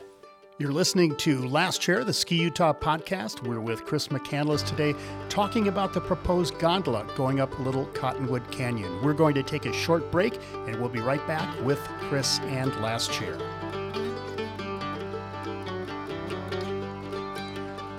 [0.59, 3.47] You're listening to Last Chair, the Ski Utah podcast.
[3.47, 4.95] We're with Chris McCandless today
[5.29, 9.03] talking about the proposed gondola going up Little Cottonwood Canyon.
[9.03, 12.75] We're going to take a short break and we'll be right back with Chris and
[12.81, 13.37] Last Chair.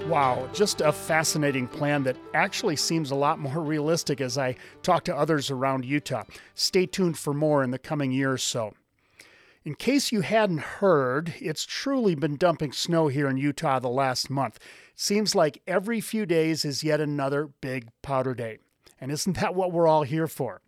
[0.07, 5.03] Wow, just a fascinating plan that actually seems a lot more realistic as I talk
[5.03, 6.23] to others around Utah.
[6.55, 8.73] Stay tuned for more in the coming year or so.
[9.67, 14.29] In case you hadn't heard, it's truly been dumping snow here in Utah the last
[14.29, 14.59] month.
[14.95, 18.59] Seems like every few days is yet another big powder day.
[19.01, 20.61] And isn't that what we're all here for?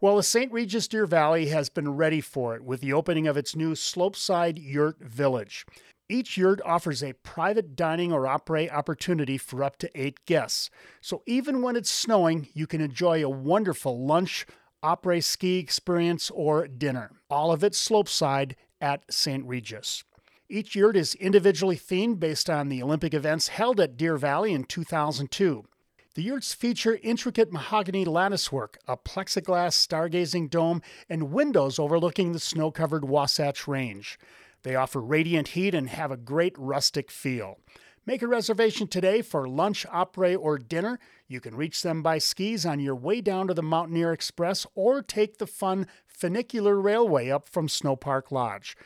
[0.00, 0.52] Well, the St.
[0.52, 4.56] Regis Deer Valley has been ready for it with the opening of its new Slopeside
[4.56, 5.66] Yurt Village.
[6.08, 10.70] Each yurt offers a private dining or opera opportunity for up to eight guests.
[11.00, 14.46] So even when it's snowing, you can enjoy a wonderful lunch,
[14.84, 17.10] après ski experience, or dinner.
[17.30, 19.44] All of it slopeside at St.
[19.46, 20.04] Regis.
[20.50, 24.64] Each yurt is individually themed based on the Olympic events held at Deer Valley in
[24.64, 25.64] 2002.
[26.14, 32.70] The yurts feature intricate mahogany latticework, a plexiglass stargazing dome, and windows overlooking the snow
[32.70, 34.18] covered Wasatch Range.
[34.62, 37.58] They offer radiant heat and have a great rustic feel.
[38.06, 40.98] Make a reservation today for lunch, après, or dinner.
[41.26, 45.00] You can reach them by skis on your way down to the Mountaineer Express or
[45.00, 48.76] take the fun funicular railway up from Snow Park Lodge.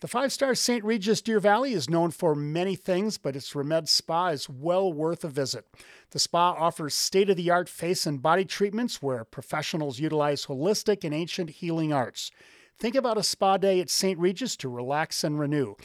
[0.00, 0.84] The five star St.
[0.84, 5.22] Regis Deer Valley is known for many things, but its Remède Spa is well worth
[5.22, 5.64] a visit.
[6.10, 11.04] The spa offers state of the art face and body treatments where professionals utilize holistic
[11.04, 12.32] and ancient healing arts.
[12.78, 14.18] Think about a spa day at St.
[14.18, 15.76] Regis to relax and renew.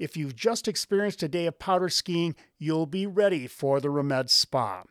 [0.00, 4.30] If you've just experienced a day of powder skiing, you'll be ready for the Remède
[4.30, 4.84] Spa.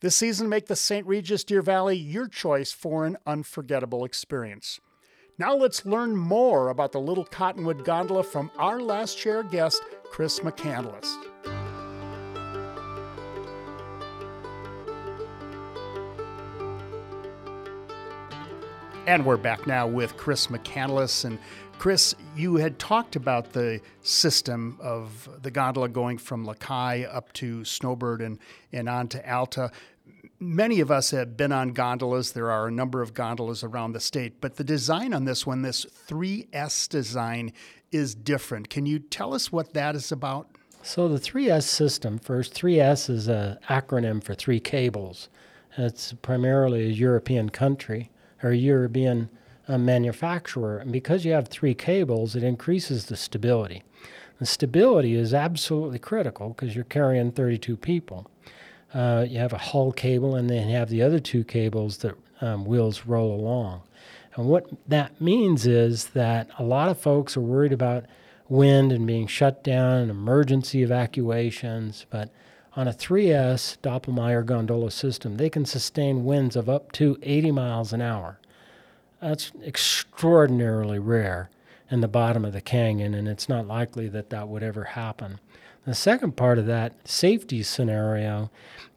[0.00, 1.06] This season, make the St.
[1.06, 4.80] Regis Deer Valley your choice for an unforgettable experience.
[5.36, 10.40] Now let's learn more about the Little Cottonwood Gondola from our last chair guest, Chris
[10.40, 11.14] McCandless.
[19.06, 21.26] And we're back now with Chris McCandless.
[21.26, 21.38] And
[21.78, 27.32] Chris, you had talked about the system of the gondola going from La Caille up
[27.34, 28.38] to Snowbird and,
[28.72, 29.70] and on to Alta.
[30.40, 32.32] Many of us have been on gondolas.
[32.32, 35.62] There are a number of gondolas around the state, but the design on this one,
[35.62, 37.52] this 3S design,
[37.92, 38.70] is different.
[38.70, 40.48] Can you tell us what that is about?
[40.82, 45.28] So the 3S system, first, 3S is an acronym for three cables.
[45.78, 48.10] It's primarily a European country
[48.42, 49.30] or European
[49.68, 50.78] uh, manufacturer.
[50.78, 53.82] And because you have three cables, it increases the stability.
[54.38, 58.30] The stability is absolutely critical because you're carrying 32 people.
[58.92, 62.14] Uh, you have a hull cable, and then you have the other two cables that
[62.40, 63.82] um, wheels roll along.
[64.34, 68.04] And what that means is that a lot of folks are worried about
[68.48, 72.30] wind and being shut down and emergency evacuations, but
[72.76, 77.92] on a 3S Doppelmayr gondola system, they can sustain winds of up to 80 miles
[77.92, 78.38] an hour.
[79.24, 81.48] That's extraordinarily rare
[81.90, 85.40] in the bottom of the canyon, and it's not likely that that would ever happen.
[85.86, 88.50] The second part of that safety scenario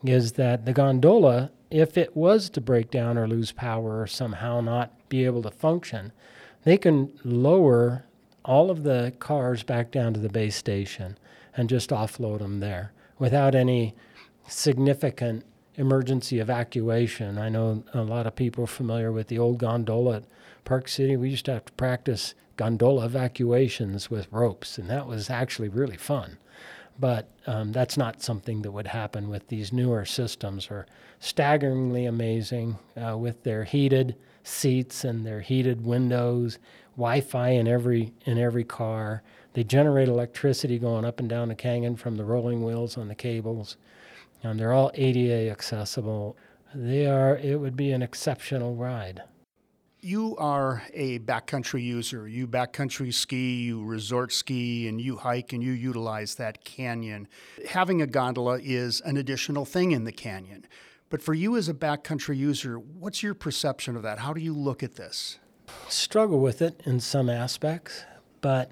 [0.04, 4.60] is that the gondola, if it was to break down or lose power or somehow
[4.60, 6.12] not be able to function,
[6.66, 8.04] they can lower
[8.44, 11.18] all of the cars back down to the base station
[11.56, 13.96] and just offload them there without any
[14.46, 15.46] significant
[15.78, 17.38] emergency evacuation.
[17.38, 20.24] I know a lot of people are familiar with the old gondola at
[20.66, 21.16] Park City.
[21.16, 25.98] We used to have to practice gondola evacuations with ropes, and that was actually really
[25.98, 26.38] fun.
[27.00, 30.70] But um, that's not something that would happen with these newer systems.
[30.72, 30.88] Are
[31.20, 36.58] staggeringly amazing uh, with their heated seats and their heated windows,
[36.96, 39.22] Wi-Fi in every in every car.
[39.54, 43.16] They generate electricity going up and down the canyon from the rolling wheels on the
[43.16, 43.78] cables.
[44.44, 46.38] And they're all ADA accessible.
[46.74, 49.24] They are, it would be an exceptional ride.
[50.00, 52.28] You are a backcountry user.
[52.28, 57.28] You backcountry ski, you resort ski, and you hike and you utilize that canyon.
[57.70, 60.66] Having a gondola is an additional thing in the canyon.
[61.10, 64.20] But for you as a backcountry user, what's your perception of that?
[64.20, 65.40] How do you look at this?
[65.88, 68.04] Struggle with it in some aspects,
[68.42, 68.72] but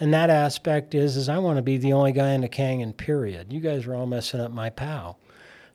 [0.00, 2.92] and that aspect is is I want to be the only guy in the canyon.
[2.92, 3.52] Period.
[3.52, 5.16] You guys are all messing up my pow,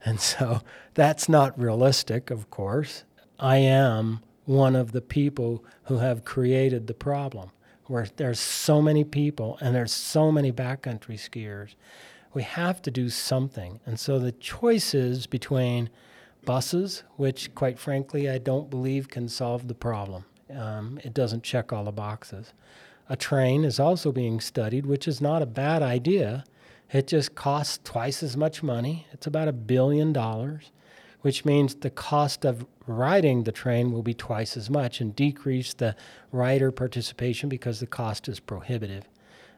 [0.04, 0.62] and so
[0.94, 2.30] that's not realistic.
[2.30, 3.04] Of course,
[3.40, 7.52] I am one of the people who have created the problem.
[7.86, 11.76] Where there's so many people and there's so many backcountry skiers,
[12.34, 13.80] we have to do something.
[13.86, 15.90] And so the choices between
[16.44, 20.26] buses, which, quite frankly, I don't believe can solve the problem.
[20.54, 22.52] Um, it doesn't check all the boxes
[23.10, 26.44] a train is also being studied, which is not a bad idea.
[26.92, 29.08] It just costs twice as much money.
[29.12, 30.72] It's about a billion dollars,
[31.22, 35.74] which means the cost of riding the train will be twice as much and decrease
[35.74, 35.96] the
[36.32, 39.04] rider participation because the cost is prohibitive.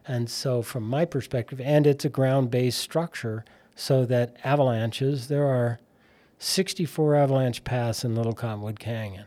[0.06, 3.44] And so, from my perspective, and it's a ground based structure,
[3.76, 5.78] so that avalanches, there are
[6.38, 9.26] 64 avalanche paths in Little Cottonwood Canyon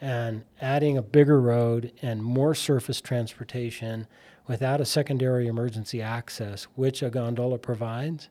[0.00, 4.06] and adding a bigger road and more surface transportation
[4.46, 8.28] without a secondary emergency access, which a gondola provides,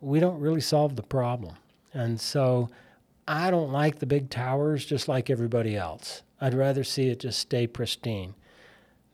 [0.00, 1.56] we don't really solve the problem.
[1.92, 2.70] And so
[3.26, 6.22] I don't like the big towers just like everybody else.
[6.40, 8.34] I'd rather see it just stay pristine.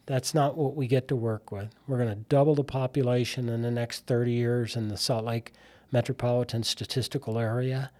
[0.07, 1.71] That's not what we get to work with.
[1.87, 5.53] We're going to double the population in the next 30 years in the Salt Lake
[5.93, 7.91] metropolitan statistical area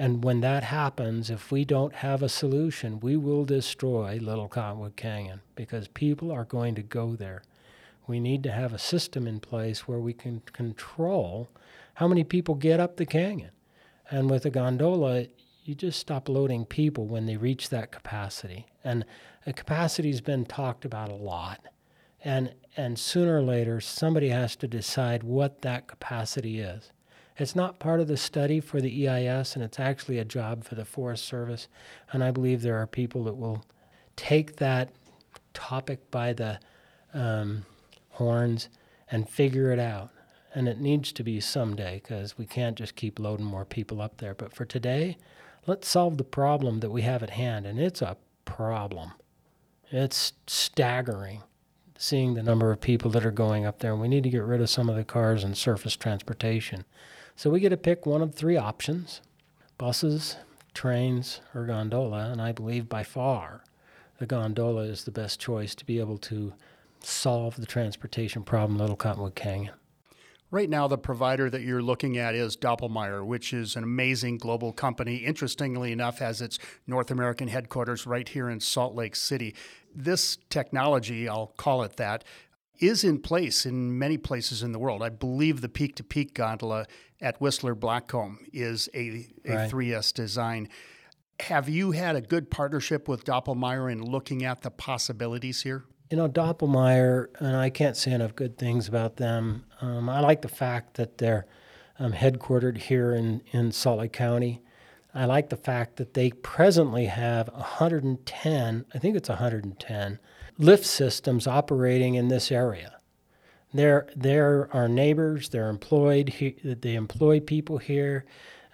[0.00, 4.96] and when that happens, if we don't have a solution, we will destroy Little Cottonwood
[4.96, 7.42] Canyon because people are going to go there.
[8.06, 11.50] We need to have a system in place where we can control
[11.92, 13.50] how many people get up the canyon.
[14.10, 15.26] And with a gondola,
[15.64, 18.68] you just stop loading people when they reach that capacity.
[18.82, 19.04] And
[19.44, 21.60] the capacity's been talked about a lot.
[22.24, 26.90] And and sooner or later somebody has to decide what that capacity is.
[27.36, 30.74] It's not part of the study for the EIS, and it's actually a job for
[30.74, 31.68] the Forest Service.
[32.12, 33.64] And I believe there are people that will
[34.16, 34.90] take that
[35.54, 36.60] topic by the
[37.14, 37.64] um,
[38.10, 38.68] horns
[39.10, 40.10] and figure it out.
[40.54, 44.18] And it needs to be someday because we can't just keep loading more people up
[44.18, 44.34] there.
[44.34, 45.16] But for today,
[45.66, 47.66] let's solve the problem that we have at hand.
[47.66, 49.12] And it's a problem.
[49.90, 51.42] It's staggering
[52.00, 53.92] seeing the number of people that are going up there.
[53.92, 56.86] And we need to get rid of some of the cars and surface transportation.
[57.40, 59.22] So we get to pick one of three options
[59.78, 60.36] buses,
[60.74, 62.30] trains, or gondola.
[62.30, 63.64] And I believe by far
[64.18, 66.52] the gondola is the best choice to be able to
[67.02, 69.72] solve the transportation problem Little Cottonwood Canyon.
[70.50, 74.74] Right now, the provider that you're looking at is Doppelmayr, which is an amazing global
[74.74, 75.16] company.
[75.16, 79.54] Interestingly enough, has its North American headquarters right here in Salt Lake City.
[79.94, 82.22] This technology, I'll call it that,
[82.80, 85.02] is in place in many places in the world.
[85.02, 86.86] I believe the peak to peak gondola
[87.20, 89.70] at Whistler Blackcomb is a, a right.
[89.70, 90.68] 3S design.
[91.40, 95.84] Have you had a good partnership with Doppelmayr in looking at the possibilities here?
[96.10, 99.64] You know, Doppelmayr, and I can't say enough good things about them.
[99.80, 101.46] Um, I like the fact that they're
[101.98, 104.62] um, headquartered here in, in Salt Lake County.
[105.14, 110.18] I like the fact that they presently have 110, I think it's 110,
[110.60, 112.96] lift systems operating in this area.
[113.72, 118.24] They're, they're our neighbors, they're employed, they employ people here.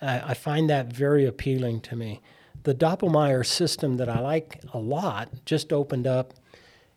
[0.03, 2.20] Uh, I find that very appealing to me.
[2.64, 6.34] The Doppelmayr system that I like a lot just opened up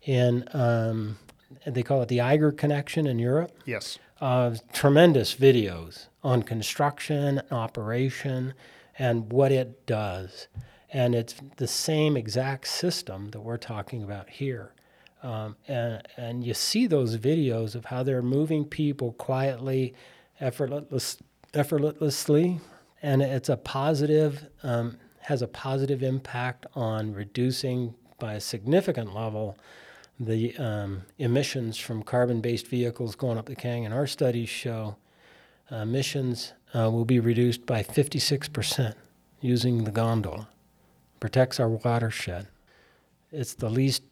[0.01, 1.17] in um,
[1.65, 3.51] they call it the Eiger connection in Europe.
[3.65, 3.99] Yes.
[4.21, 8.53] Uh, tremendous videos on construction, operation,
[8.97, 10.47] and what it does.
[10.91, 14.73] And it's the same exact system that we're talking about here.
[15.21, 19.93] Um, and, and you see those videos of how they're moving people quietly,
[20.39, 21.17] effortless,
[21.53, 22.59] effortlessly,
[23.01, 29.57] and it's a positive, um, has a positive impact on reducing by a significant level
[30.19, 33.93] the um, emissions from carbon based vehicles going up the canyon.
[33.93, 34.97] Our studies show
[35.71, 38.95] uh, emissions uh, will be reduced by 56%
[39.39, 40.49] using the gondola.
[41.19, 42.47] Protects our watershed.
[43.31, 44.03] It's the least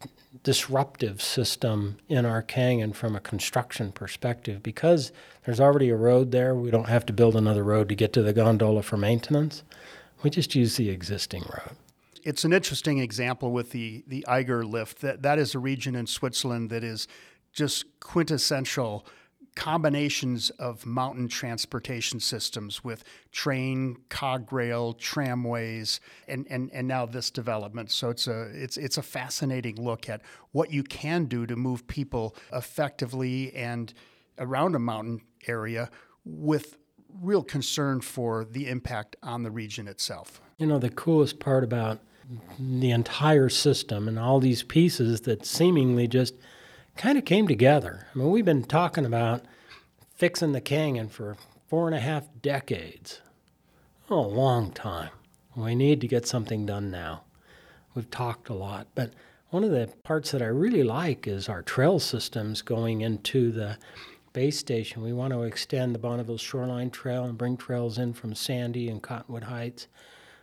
[0.44, 5.10] disruptive system in our canyon from a construction perspective because
[5.44, 6.54] there's already a road there.
[6.54, 9.64] We don't have to build another road to get to the gondola for maintenance.
[10.22, 11.76] We just use the existing road
[12.24, 15.00] it's an interesting example with the the Eiger lift.
[15.00, 17.08] That that is a region in Switzerland that is
[17.52, 19.06] just quintessential
[19.58, 23.02] combinations of mountain transportation systems with
[23.32, 25.98] train, cog rail, tramways,
[26.28, 27.90] and, and, and now this development.
[27.90, 31.88] So it's a it's it's a fascinating look at what you can do to move
[31.88, 33.92] people effectively and
[34.38, 35.90] around a mountain area
[36.24, 36.78] with
[37.20, 40.40] real concern for the impact on the region itself.
[40.58, 41.98] You know, the coolest part about
[42.60, 46.34] the entire system and all these pieces that seemingly just
[46.98, 48.08] kind of came together.
[48.12, 49.44] I mean, we've been talking about
[50.16, 51.36] fixing the canyon for
[51.68, 53.20] four and a half decades.
[54.10, 55.10] Oh, a long time.
[55.54, 57.22] We need to get something done now.
[57.94, 59.12] We've talked a lot, but
[59.50, 63.78] one of the parts that I really like is our trail systems going into the
[64.32, 65.02] base station.
[65.02, 69.00] We want to extend the Bonneville Shoreline Trail and bring trails in from Sandy and
[69.00, 69.86] Cottonwood Heights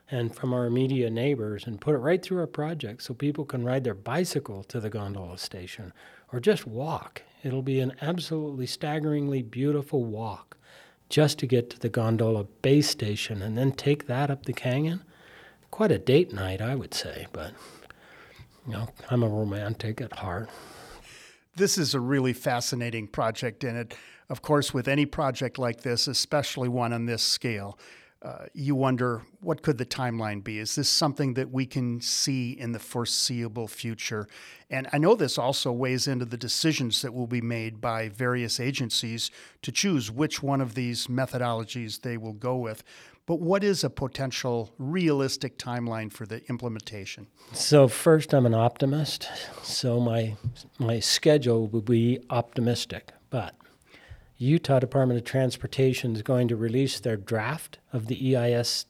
[0.10, 3.66] and from our immediate neighbors and put it right through our project so people can
[3.66, 5.92] ride their bicycle to the gondola station
[6.32, 7.24] or just walk.
[7.44, 10.58] It'll be an absolutely staggeringly beautiful walk
[11.10, 15.04] just to get to the gondola base station and then take that up the canyon.
[15.72, 17.54] Quite a date night, I would say, but
[18.66, 20.50] you know, I'm a romantic at heart.
[21.56, 23.96] This is a really fascinating project, and it,
[24.30, 27.78] of course, with any project like this, especially one on this scale,
[28.26, 30.58] uh, you wonder what could the timeline be?
[30.58, 34.28] Is this something that we can see in the foreseeable future?
[34.72, 38.60] And I know this also weighs into the decisions that will be made by various
[38.60, 39.30] agencies
[39.62, 42.84] to choose which one of these methodologies they will go with.
[43.28, 47.28] But what is a potential realistic timeline for the implementation?
[47.54, 49.30] So first, I'm an optimist.
[49.62, 50.36] So my
[50.80, 53.56] my schedule will be optimistic, but
[54.38, 58.86] Utah Department of Transportation is going to release their draft of the EIS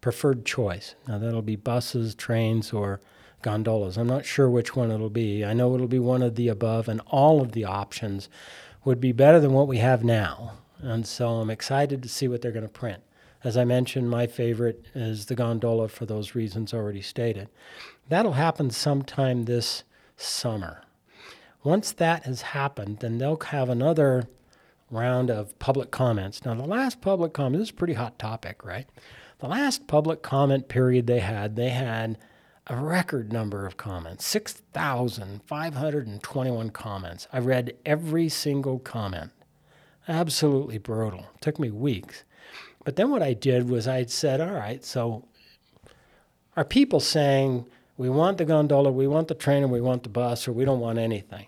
[0.00, 0.94] preferred choice.
[1.08, 3.00] Now, that'll be buses, trains, or
[3.42, 3.96] gondolas.
[3.96, 5.44] I'm not sure which one it'll be.
[5.44, 8.28] I know it'll be one of the above, and all of the options
[8.84, 10.52] would be better than what we have now.
[10.78, 13.02] And so I'm excited to see what they're going to print.
[13.42, 17.48] As I mentioned, my favorite is the gondola for those reasons already stated.
[18.08, 19.82] That'll happen sometime this
[20.16, 20.82] summer.
[21.62, 24.28] Once that has happened, then they'll have another
[24.90, 26.44] round of public comments.
[26.44, 28.86] Now, the last public comment, this is a pretty hot topic, right?
[29.38, 32.18] The last public comment period they had, they had
[32.66, 37.28] a record number of comments 6,521 comments.
[37.32, 39.30] I read every single comment.
[40.06, 41.26] Absolutely brutal.
[41.34, 42.24] It took me weeks.
[42.84, 45.26] But then what I did was I said, all right, so
[46.56, 47.66] are people saying,
[47.96, 50.64] we want the gondola, we want the train, and we want the bus, or we
[50.64, 51.46] don't want anything?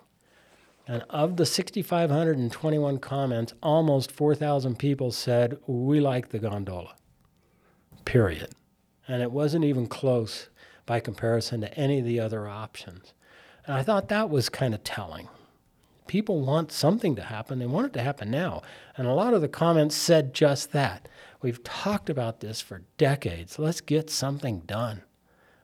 [0.87, 6.97] And of the 6,521 comments, almost 4,000 people said, We like the gondola.
[8.05, 8.51] Period.
[9.07, 10.49] And it wasn't even close
[10.87, 13.15] by comparison to any of the other options.
[13.67, 15.29] And I thought that was kind of telling
[16.07, 17.59] People want something to happen.
[17.59, 18.63] They want it to happen now.
[18.97, 21.09] And a lot of the comments said just that.
[21.41, 23.59] We've talked about this for decades.
[23.59, 25.05] Let's get something done.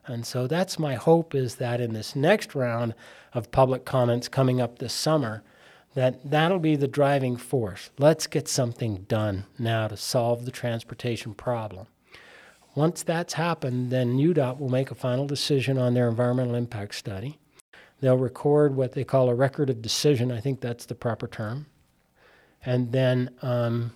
[0.09, 2.95] And so that's my hope is that in this next round
[3.33, 5.43] of public comments coming up this summer,
[5.93, 7.91] that that'll be the driving force.
[7.97, 11.87] Let's get something done now to solve the transportation problem.
[12.75, 17.39] Once that's happened, then UDOT will make a final decision on their environmental impact study.
[18.01, 20.31] They'll record what they call a record of decision.
[20.31, 21.65] I think that's the proper term.
[22.65, 23.93] And then um,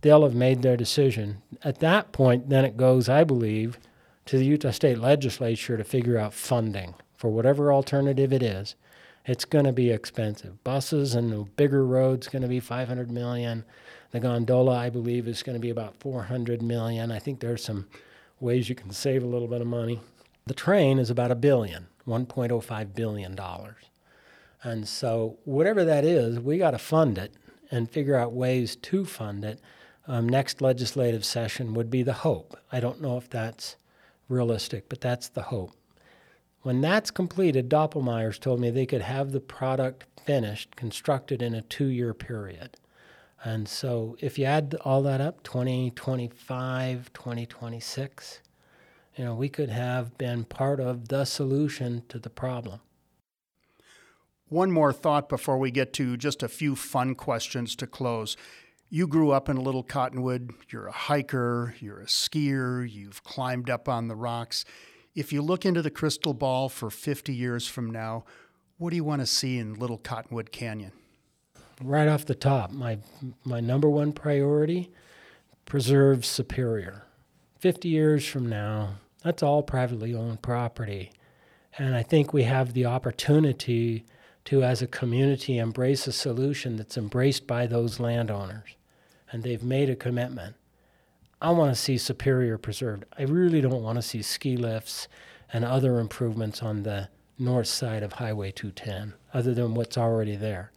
[0.00, 1.42] they'll have made their decision.
[1.64, 3.78] At that point, then it goes, I believe,
[4.26, 8.74] to the Utah State Legislature to figure out funding for whatever alternative it is.
[9.24, 10.62] It's going to be expensive.
[10.64, 13.64] Buses and the bigger roads going to be 500 million.
[14.10, 17.12] The gondola, I believe, is going to be about 400 million.
[17.12, 17.86] I think there's some
[18.40, 20.00] ways you can save a little bit of money.
[20.46, 23.84] The train is about a billion, 1.05 billion dollars.
[24.64, 27.32] And so whatever that is, we got to fund it
[27.70, 29.60] and figure out ways to fund it.
[30.06, 32.58] Um, next legislative session would be the hope.
[32.72, 33.76] I don't know if that's
[34.32, 35.72] realistic, but that's the hope.
[36.62, 41.62] When that's completed, Doppelmayr's told me they could have the product finished, constructed in a
[41.62, 42.76] two year period.
[43.44, 48.40] And so if you add all that up, 2025, 2026,
[49.16, 52.80] you know, we could have been part of the solution to the problem.
[54.48, 58.36] One more thought before we get to just a few fun questions to close.
[58.94, 60.52] You grew up in Little Cottonwood.
[60.68, 64.66] You're a hiker, you're a skier, you've climbed up on the rocks.
[65.14, 68.26] If you look into the crystal ball for 50 years from now,
[68.76, 70.92] what do you want to see in Little Cottonwood Canyon?
[71.82, 72.98] Right off the top, my
[73.44, 74.90] my number one priority,
[75.64, 77.06] preserve Superior.
[77.60, 81.12] 50 years from now, that's all privately owned property.
[81.78, 84.04] And I think we have the opportunity
[84.44, 88.76] to, as a community, embrace a solution that's embraced by those landowners
[89.32, 90.54] and they've made a commitment.
[91.40, 93.04] I want to see Superior preserved.
[93.18, 95.08] I really don't want to see ski lifts
[95.52, 97.08] and other improvements on the
[97.38, 100.70] north side of Highway 210, other than what's already there.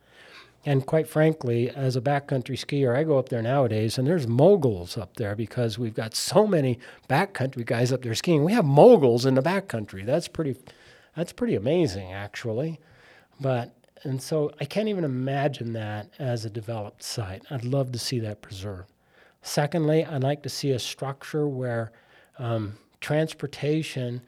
[0.65, 4.97] And quite frankly, as a backcountry skier, I go up there nowadays and there's moguls
[4.97, 8.43] up there because we've got so many backcountry guys up there skiing.
[8.43, 10.03] We have moguls in the backcountry.
[10.03, 10.55] That's pretty
[11.15, 12.79] that's pretty amazing actually.
[13.39, 17.43] But and so I can't even imagine that as a developed site.
[17.49, 18.91] I'd love to see that preserved.
[19.41, 21.91] Secondly, I'd like to see a structure where
[22.37, 24.21] um, transportation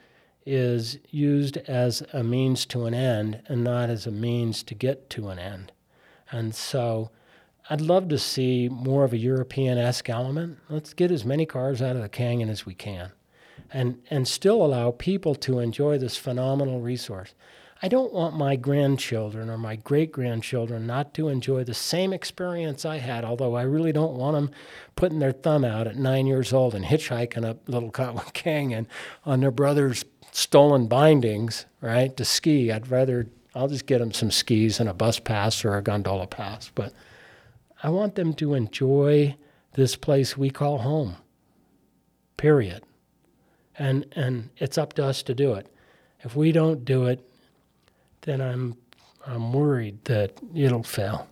[0.45, 5.09] is used as a means to an end and not as a means to get
[5.09, 5.71] to an end.
[6.31, 7.11] And so
[7.69, 10.59] I'd love to see more of a European esque element.
[10.69, 13.11] Let's get as many cars out of the canyon as we can
[13.71, 17.33] and, and still allow people to enjoy this phenomenal resource.
[17.81, 22.85] I don't want my grandchildren or my great grandchildren not to enjoy the same experience
[22.85, 24.51] I had, although I really don't want them
[24.95, 28.87] putting their thumb out at nine years old and hitchhiking up Little Cottonwood Canyon
[29.25, 32.71] on their brother's stolen bindings, right, to ski.
[32.71, 36.27] I'd rather, I'll just get them some skis and a bus pass or a gondola
[36.27, 36.71] pass.
[36.73, 36.93] But
[37.83, 39.35] I want them to enjoy
[39.73, 41.17] this place we call home,
[42.37, 42.83] period.
[43.77, 45.67] And, and it's up to us to do it.
[46.21, 47.23] If we don't do it,
[48.27, 48.75] then I'm
[49.25, 51.27] I'm worried that it'll fail.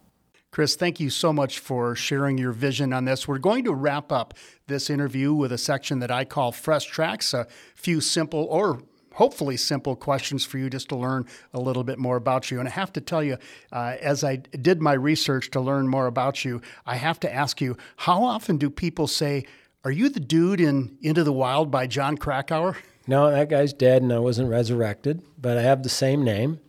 [0.52, 3.28] Chris, thank you so much for sharing your vision on this.
[3.28, 4.34] We're going to wrap up
[4.68, 8.82] this interview with a section that I call Fresh Tracks, a few simple or
[9.14, 12.60] hopefully simple questions for you just to learn a little bit more about you.
[12.60, 13.38] And I have to tell you,
[13.72, 17.60] uh, as I did my research to learn more about you, I have to ask
[17.60, 19.46] you, how often do people say,
[19.84, 22.78] Are you the dude in Into the Wild by Jon Krakauer?
[23.08, 26.60] No, that guy's dead and I wasn't resurrected, but I have the same name.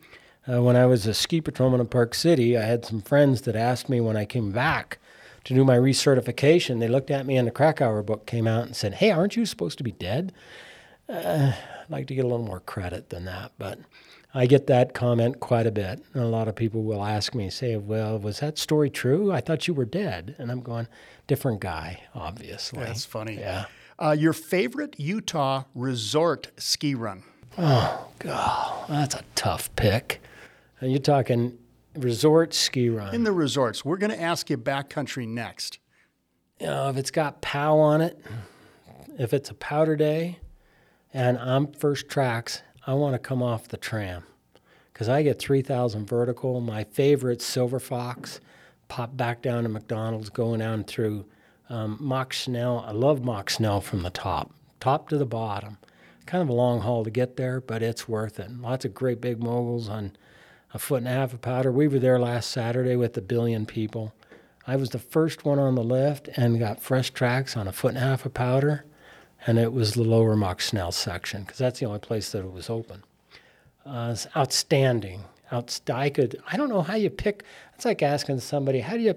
[0.48, 3.56] Uh, when I was a ski patrolman in Park City, I had some friends that
[3.56, 4.98] asked me when I came back
[5.44, 6.78] to do my recertification.
[6.78, 9.44] They looked at me and the Krakauer book came out and said, Hey, aren't you
[9.46, 10.32] supposed to be dead?
[11.08, 13.78] Uh, I'd like to get a little more credit than that, but
[14.34, 16.02] I get that comment quite a bit.
[16.14, 19.32] And a lot of people will ask me, say, Well, was that story true?
[19.32, 20.36] I thought you were dead.
[20.38, 20.86] And I'm going,
[21.26, 22.80] Different guy, obviously.
[22.84, 23.38] That's funny.
[23.38, 23.66] Yeah.
[23.98, 27.22] Uh, your favorite Utah resort ski run?
[27.58, 30.20] Oh, God, that's a tough pick.
[30.80, 31.58] And you're talking
[31.96, 33.14] resort ski run.
[33.14, 33.84] In the resorts.
[33.84, 35.78] We're going to ask you backcountry next.
[36.60, 38.18] You know, if it's got POW on it,
[39.18, 40.38] if it's a powder day
[41.12, 44.24] and I'm first tracks, I want to come off the tram
[44.92, 46.60] because I get 3,000 vertical.
[46.60, 48.40] My favorite Silver Fox,
[48.88, 51.26] pop back down to McDonald's, going down through
[51.68, 52.84] um, Mach Schnell.
[52.86, 55.78] I love Mach Schnell from the top, top to the bottom.
[56.24, 58.50] Kind of a long haul to get there, but it's worth it.
[58.50, 60.16] Lots of great big moguls on
[60.76, 61.72] a foot and a half of powder.
[61.72, 64.12] We were there last Saturday with a billion people.
[64.66, 67.94] I was the first one on the lift and got fresh tracks on a foot
[67.94, 68.84] and a half of powder,
[69.46, 72.52] and it was the lower Mach Schnell section because that's the only place that it
[72.52, 73.02] was open.
[73.86, 75.24] Uh, it's outstanding.
[75.50, 76.40] Outst- I could.
[76.50, 77.44] I don't know how you pick.
[77.74, 79.14] It's like asking somebody, "How do you?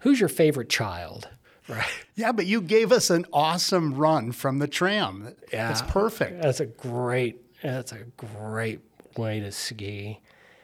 [0.00, 1.28] Who's your favorite child?"
[1.68, 1.86] Right.
[2.16, 5.32] Yeah, but you gave us an awesome run from the tram.
[5.52, 6.42] Yeah, it's perfect.
[6.42, 7.40] That's a great.
[7.62, 8.80] That's a great
[9.16, 10.18] way to ski.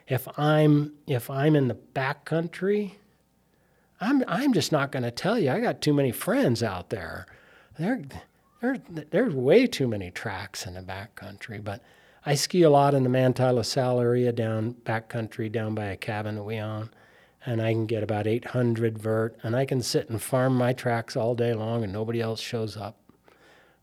[0.09, 2.99] If I'm if I'm in the back country,
[4.01, 5.51] I'm I'm just not going to tell you.
[5.51, 7.27] I got too many friends out there.
[7.79, 8.03] There,
[8.61, 8.79] there,
[9.11, 11.59] there's way too many tracks in the back country.
[11.59, 11.83] But
[12.25, 15.87] I ski a lot in the Manti La Sal area down back country, down by
[15.87, 16.91] a cabin that we own,
[17.45, 21.17] and I can get about 800 vert, and I can sit and farm my tracks
[21.17, 22.97] all day long, and nobody else shows up.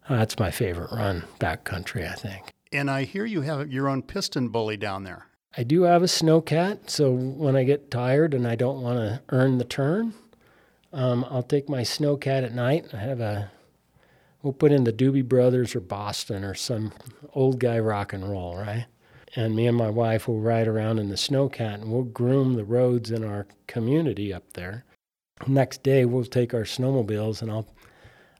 [0.10, 2.52] Uh, that's my favorite run back country, I think.
[2.72, 5.28] And I hear you have your own PistenBully down there.
[5.58, 9.22] I do have a snowcat, so when I get tired and I don't want to
[9.30, 10.14] earn the turn,
[10.92, 12.94] um, I'll take my snowcat at night.
[12.94, 13.52] I have a,
[14.42, 16.92] we'll put in the Doobie Brothers or Boston or some
[17.34, 18.86] old guy rock and roll, right?
[19.38, 22.66] And me and my wife will ride around in the snowcat and we'll groom the
[22.66, 24.84] roads in our community up there.
[25.48, 27.68] Next day, we'll take our snowmobiles and I'll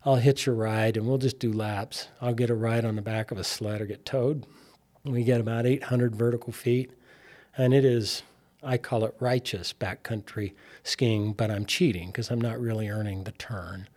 [0.04, 2.08] I'll hitch a ride and we'll just do laps.
[2.20, 4.46] I'll get a ride on the back of a sled or get towed.
[5.02, 6.92] We get about 800 vertical feet
[7.56, 8.22] and it is
[8.62, 10.52] I call it righteous backcountry
[10.82, 13.88] skiing, but I'm cheating because I'm not really earning the turn.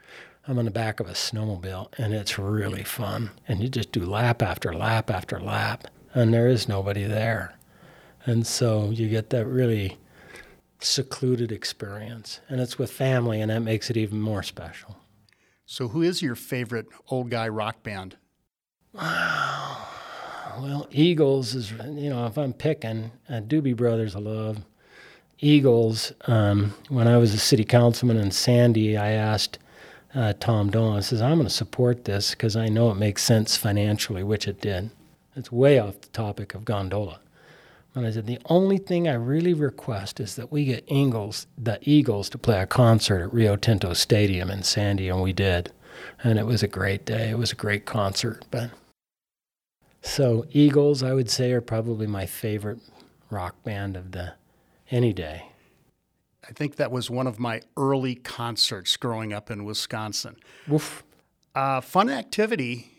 [0.47, 3.31] I'm on the back of a snowmobile, and it's really fun.
[3.47, 7.57] And you just do lap after lap after lap, and there is nobody there.
[8.25, 9.97] And so you get that really
[10.79, 14.97] secluded experience, and it's with family, and that makes it even more special.
[15.65, 18.17] So, who is your favorite old guy rock band?
[20.57, 24.59] Well, Eagles is, you know, if I'm picking, uh, Doobie Brothers I love.
[25.39, 29.57] Eagles, um, when I was a city councilman in Sandy, I asked
[30.13, 33.23] uh, Tom Dolan, I says, I'm going to support this because I know it makes
[33.23, 34.89] sense financially, which it did.
[35.35, 37.19] It's way off the topic of gondola.
[37.95, 41.79] And I said, the only thing I really request is that we get Eagles, the
[41.81, 45.71] Eagles to play a concert at Rio Tinto Stadium in Sandy, and we did.
[46.23, 47.29] And it was a great day.
[47.29, 48.45] It was a great concert.
[48.51, 48.71] But
[50.01, 52.79] so Eagles, I would say, are probably my favorite
[53.29, 54.33] rock band of the
[54.91, 55.51] any day.
[56.47, 60.37] I think that was one of my early concerts growing up in Wisconsin.
[60.67, 61.03] Woof.
[61.53, 62.91] Uh, fun activity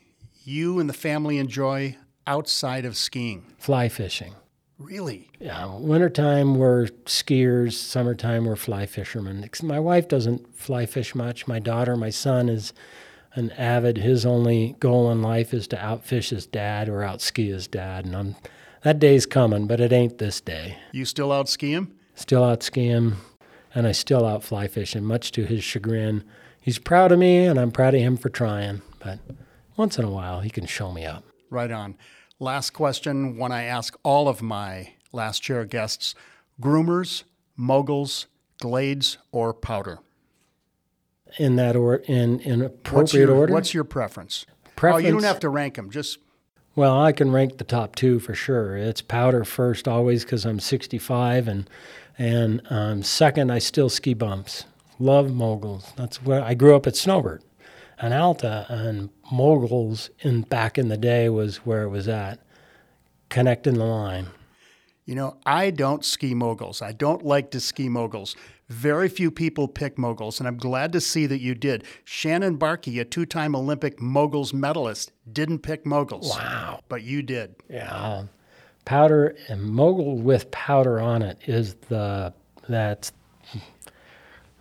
[0.44, 1.96] you and the family enjoy
[2.26, 3.44] outside of skiing?
[3.58, 4.34] Fly fishing.
[4.78, 5.30] Really?
[5.38, 5.76] Yeah.
[5.78, 7.74] Wintertime, we're skiers.
[7.74, 9.48] Summertime, we're fly fishermen.
[9.62, 11.46] My wife doesn't fly fish much.
[11.46, 12.72] My daughter, my son is
[13.34, 13.98] an avid.
[13.98, 18.16] His only goal in life is to outfish his dad or outski his dad, and
[18.16, 18.36] I'm,
[18.82, 20.78] that day's coming, but it ain't this day.
[20.92, 21.94] You still out ski him?
[22.14, 23.18] Still out ski him,
[23.74, 26.24] and I still out fly fishing, much to his chagrin.
[26.60, 28.82] He's proud of me, and I'm proud of him for trying.
[28.98, 29.18] But
[29.76, 31.24] once in a while, he can show me up.
[31.48, 31.96] Right on.
[32.38, 36.14] Last question, one I ask all of my last chair guests:
[36.60, 37.24] groomers,
[37.56, 38.26] moguls,
[38.60, 40.00] glades, or powder?
[41.38, 43.52] In that or in in appropriate what's your, order.
[43.52, 44.46] What's your preference?
[44.76, 45.04] preference?
[45.04, 45.90] Oh, you don't have to rank them.
[45.90, 46.18] Just
[46.76, 48.76] well, I can rank the top two for sure.
[48.76, 51.68] It's powder first always because I'm 65, and
[52.18, 54.64] and um, second I still ski bumps.
[54.98, 55.92] Love moguls.
[55.96, 57.42] That's where I grew up at Snowbird,
[57.98, 62.40] and Alta, and moguls in back in the day was where it was at,
[63.28, 64.28] connecting the line.
[65.06, 66.82] You know, I don't ski moguls.
[66.82, 68.36] I don't like to ski moguls.
[68.70, 71.82] Very few people pick moguls, and I'm glad to see that you did.
[72.04, 76.30] Shannon Bahrke, a two time Olympic moguls medalist, didn't pick moguls.
[76.30, 76.78] Wow.
[76.88, 77.56] But you did.
[77.68, 78.26] Yeah.
[78.84, 82.32] Powder and mogul with powder on it is the
[82.68, 83.10] that's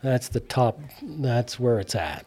[0.02, 2.26] that's the top that's where it's at.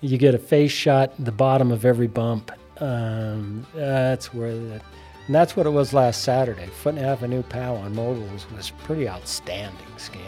[0.00, 2.52] You get a face shot the bottom of every bump.
[2.80, 4.80] Um, that's where the,
[5.26, 6.66] and that's what it was last Saturday.
[6.66, 10.24] Foot and a half a new POW on moguls was pretty outstanding skiing.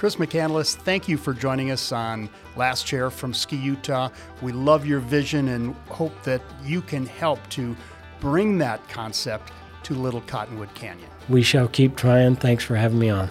[0.00, 4.08] Chris McCandless, thank you for joining us on Last Chair from Ski Utah.
[4.40, 7.76] We love your vision and hope that you can help to
[8.18, 11.10] bring that concept to Little Cottonwood Canyon.
[11.28, 12.36] We shall keep trying.
[12.36, 13.28] Thanks for having me on.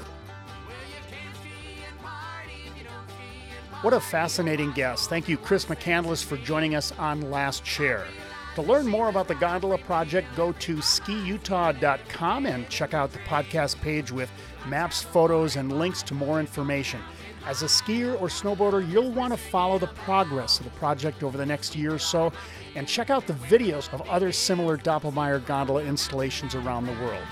[3.81, 5.09] What a fascinating guest.
[5.09, 8.05] Thank you, Chris McCandless, for joining us on Last Chair.
[8.53, 13.81] To learn more about the Gondola Project, go to skiutah.com and check out the podcast
[13.81, 14.29] page with
[14.67, 17.01] maps, photos, and links to more information.
[17.45, 21.37] As a skier or snowboarder, you'll want to follow the progress of the project over
[21.37, 22.31] the next year or so
[22.75, 27.23] and check out the videos of other similar Doppelmayr gondola installations around the world.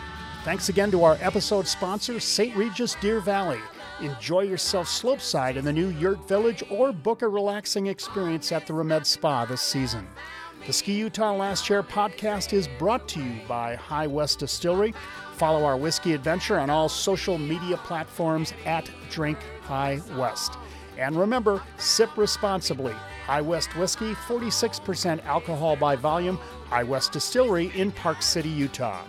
[0.43, 2.55] Thanks again to our episode sponsor, St.
[2.55, 3.59] Regis Deer Valley.
[3.99, 8.73] Enjoy yourself slopeside in the new Yurt Village or book a relaxing experience at the
[8.73, 10.07] Remède Spa this season.
[10.65, 14.93] The Ski Utah Last Chair podcast is brought to you by High West Distillery.
[15.35, 20.57] Follow our whiskey adventure on all social media platforms at Drink High West.
[20.97, 22.93] And remember, sip responsibly.
[23.25, 26.37] High West Whiskey, 46% alcohol by volume,
[26.69, 29.03] High West Distillery in Park City, Utah.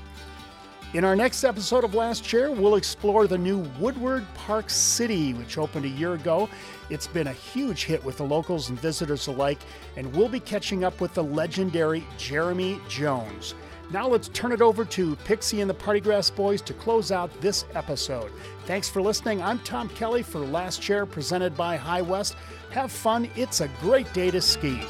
[0.95, 5.59] In our next episode of Last Chair, we'll explore the new Woodward Park City, which
[5.59, 6.49] opened a year ago.
[6.89, 9.59] It's been a huge hit with the locals and visitors alike,
[9.99, 13.55] and we'll be catching up with the legendary Jeremy Jones.
[13.91, 17.67] Now let's turn it over to Pixie and the Partygrass Boys to close out this
[17.75, 18.33] episode.
[18.65, 19.43] Thanks for listening.
[19.43, 22.35] I'm Tom Kelly for Last Chair, presented by High West.
[22.71, 23.29] Have fun.
[23.37, 24.81] It's a great day to ski.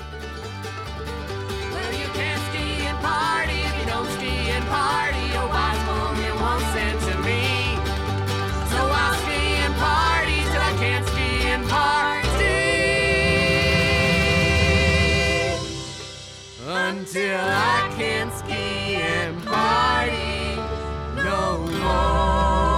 [5.51, 5.78] Well,
[10.79, 12.29] Kansky and party
[16.65, 20.55] Until I can't ski and party
[21.17, 22.78] no more.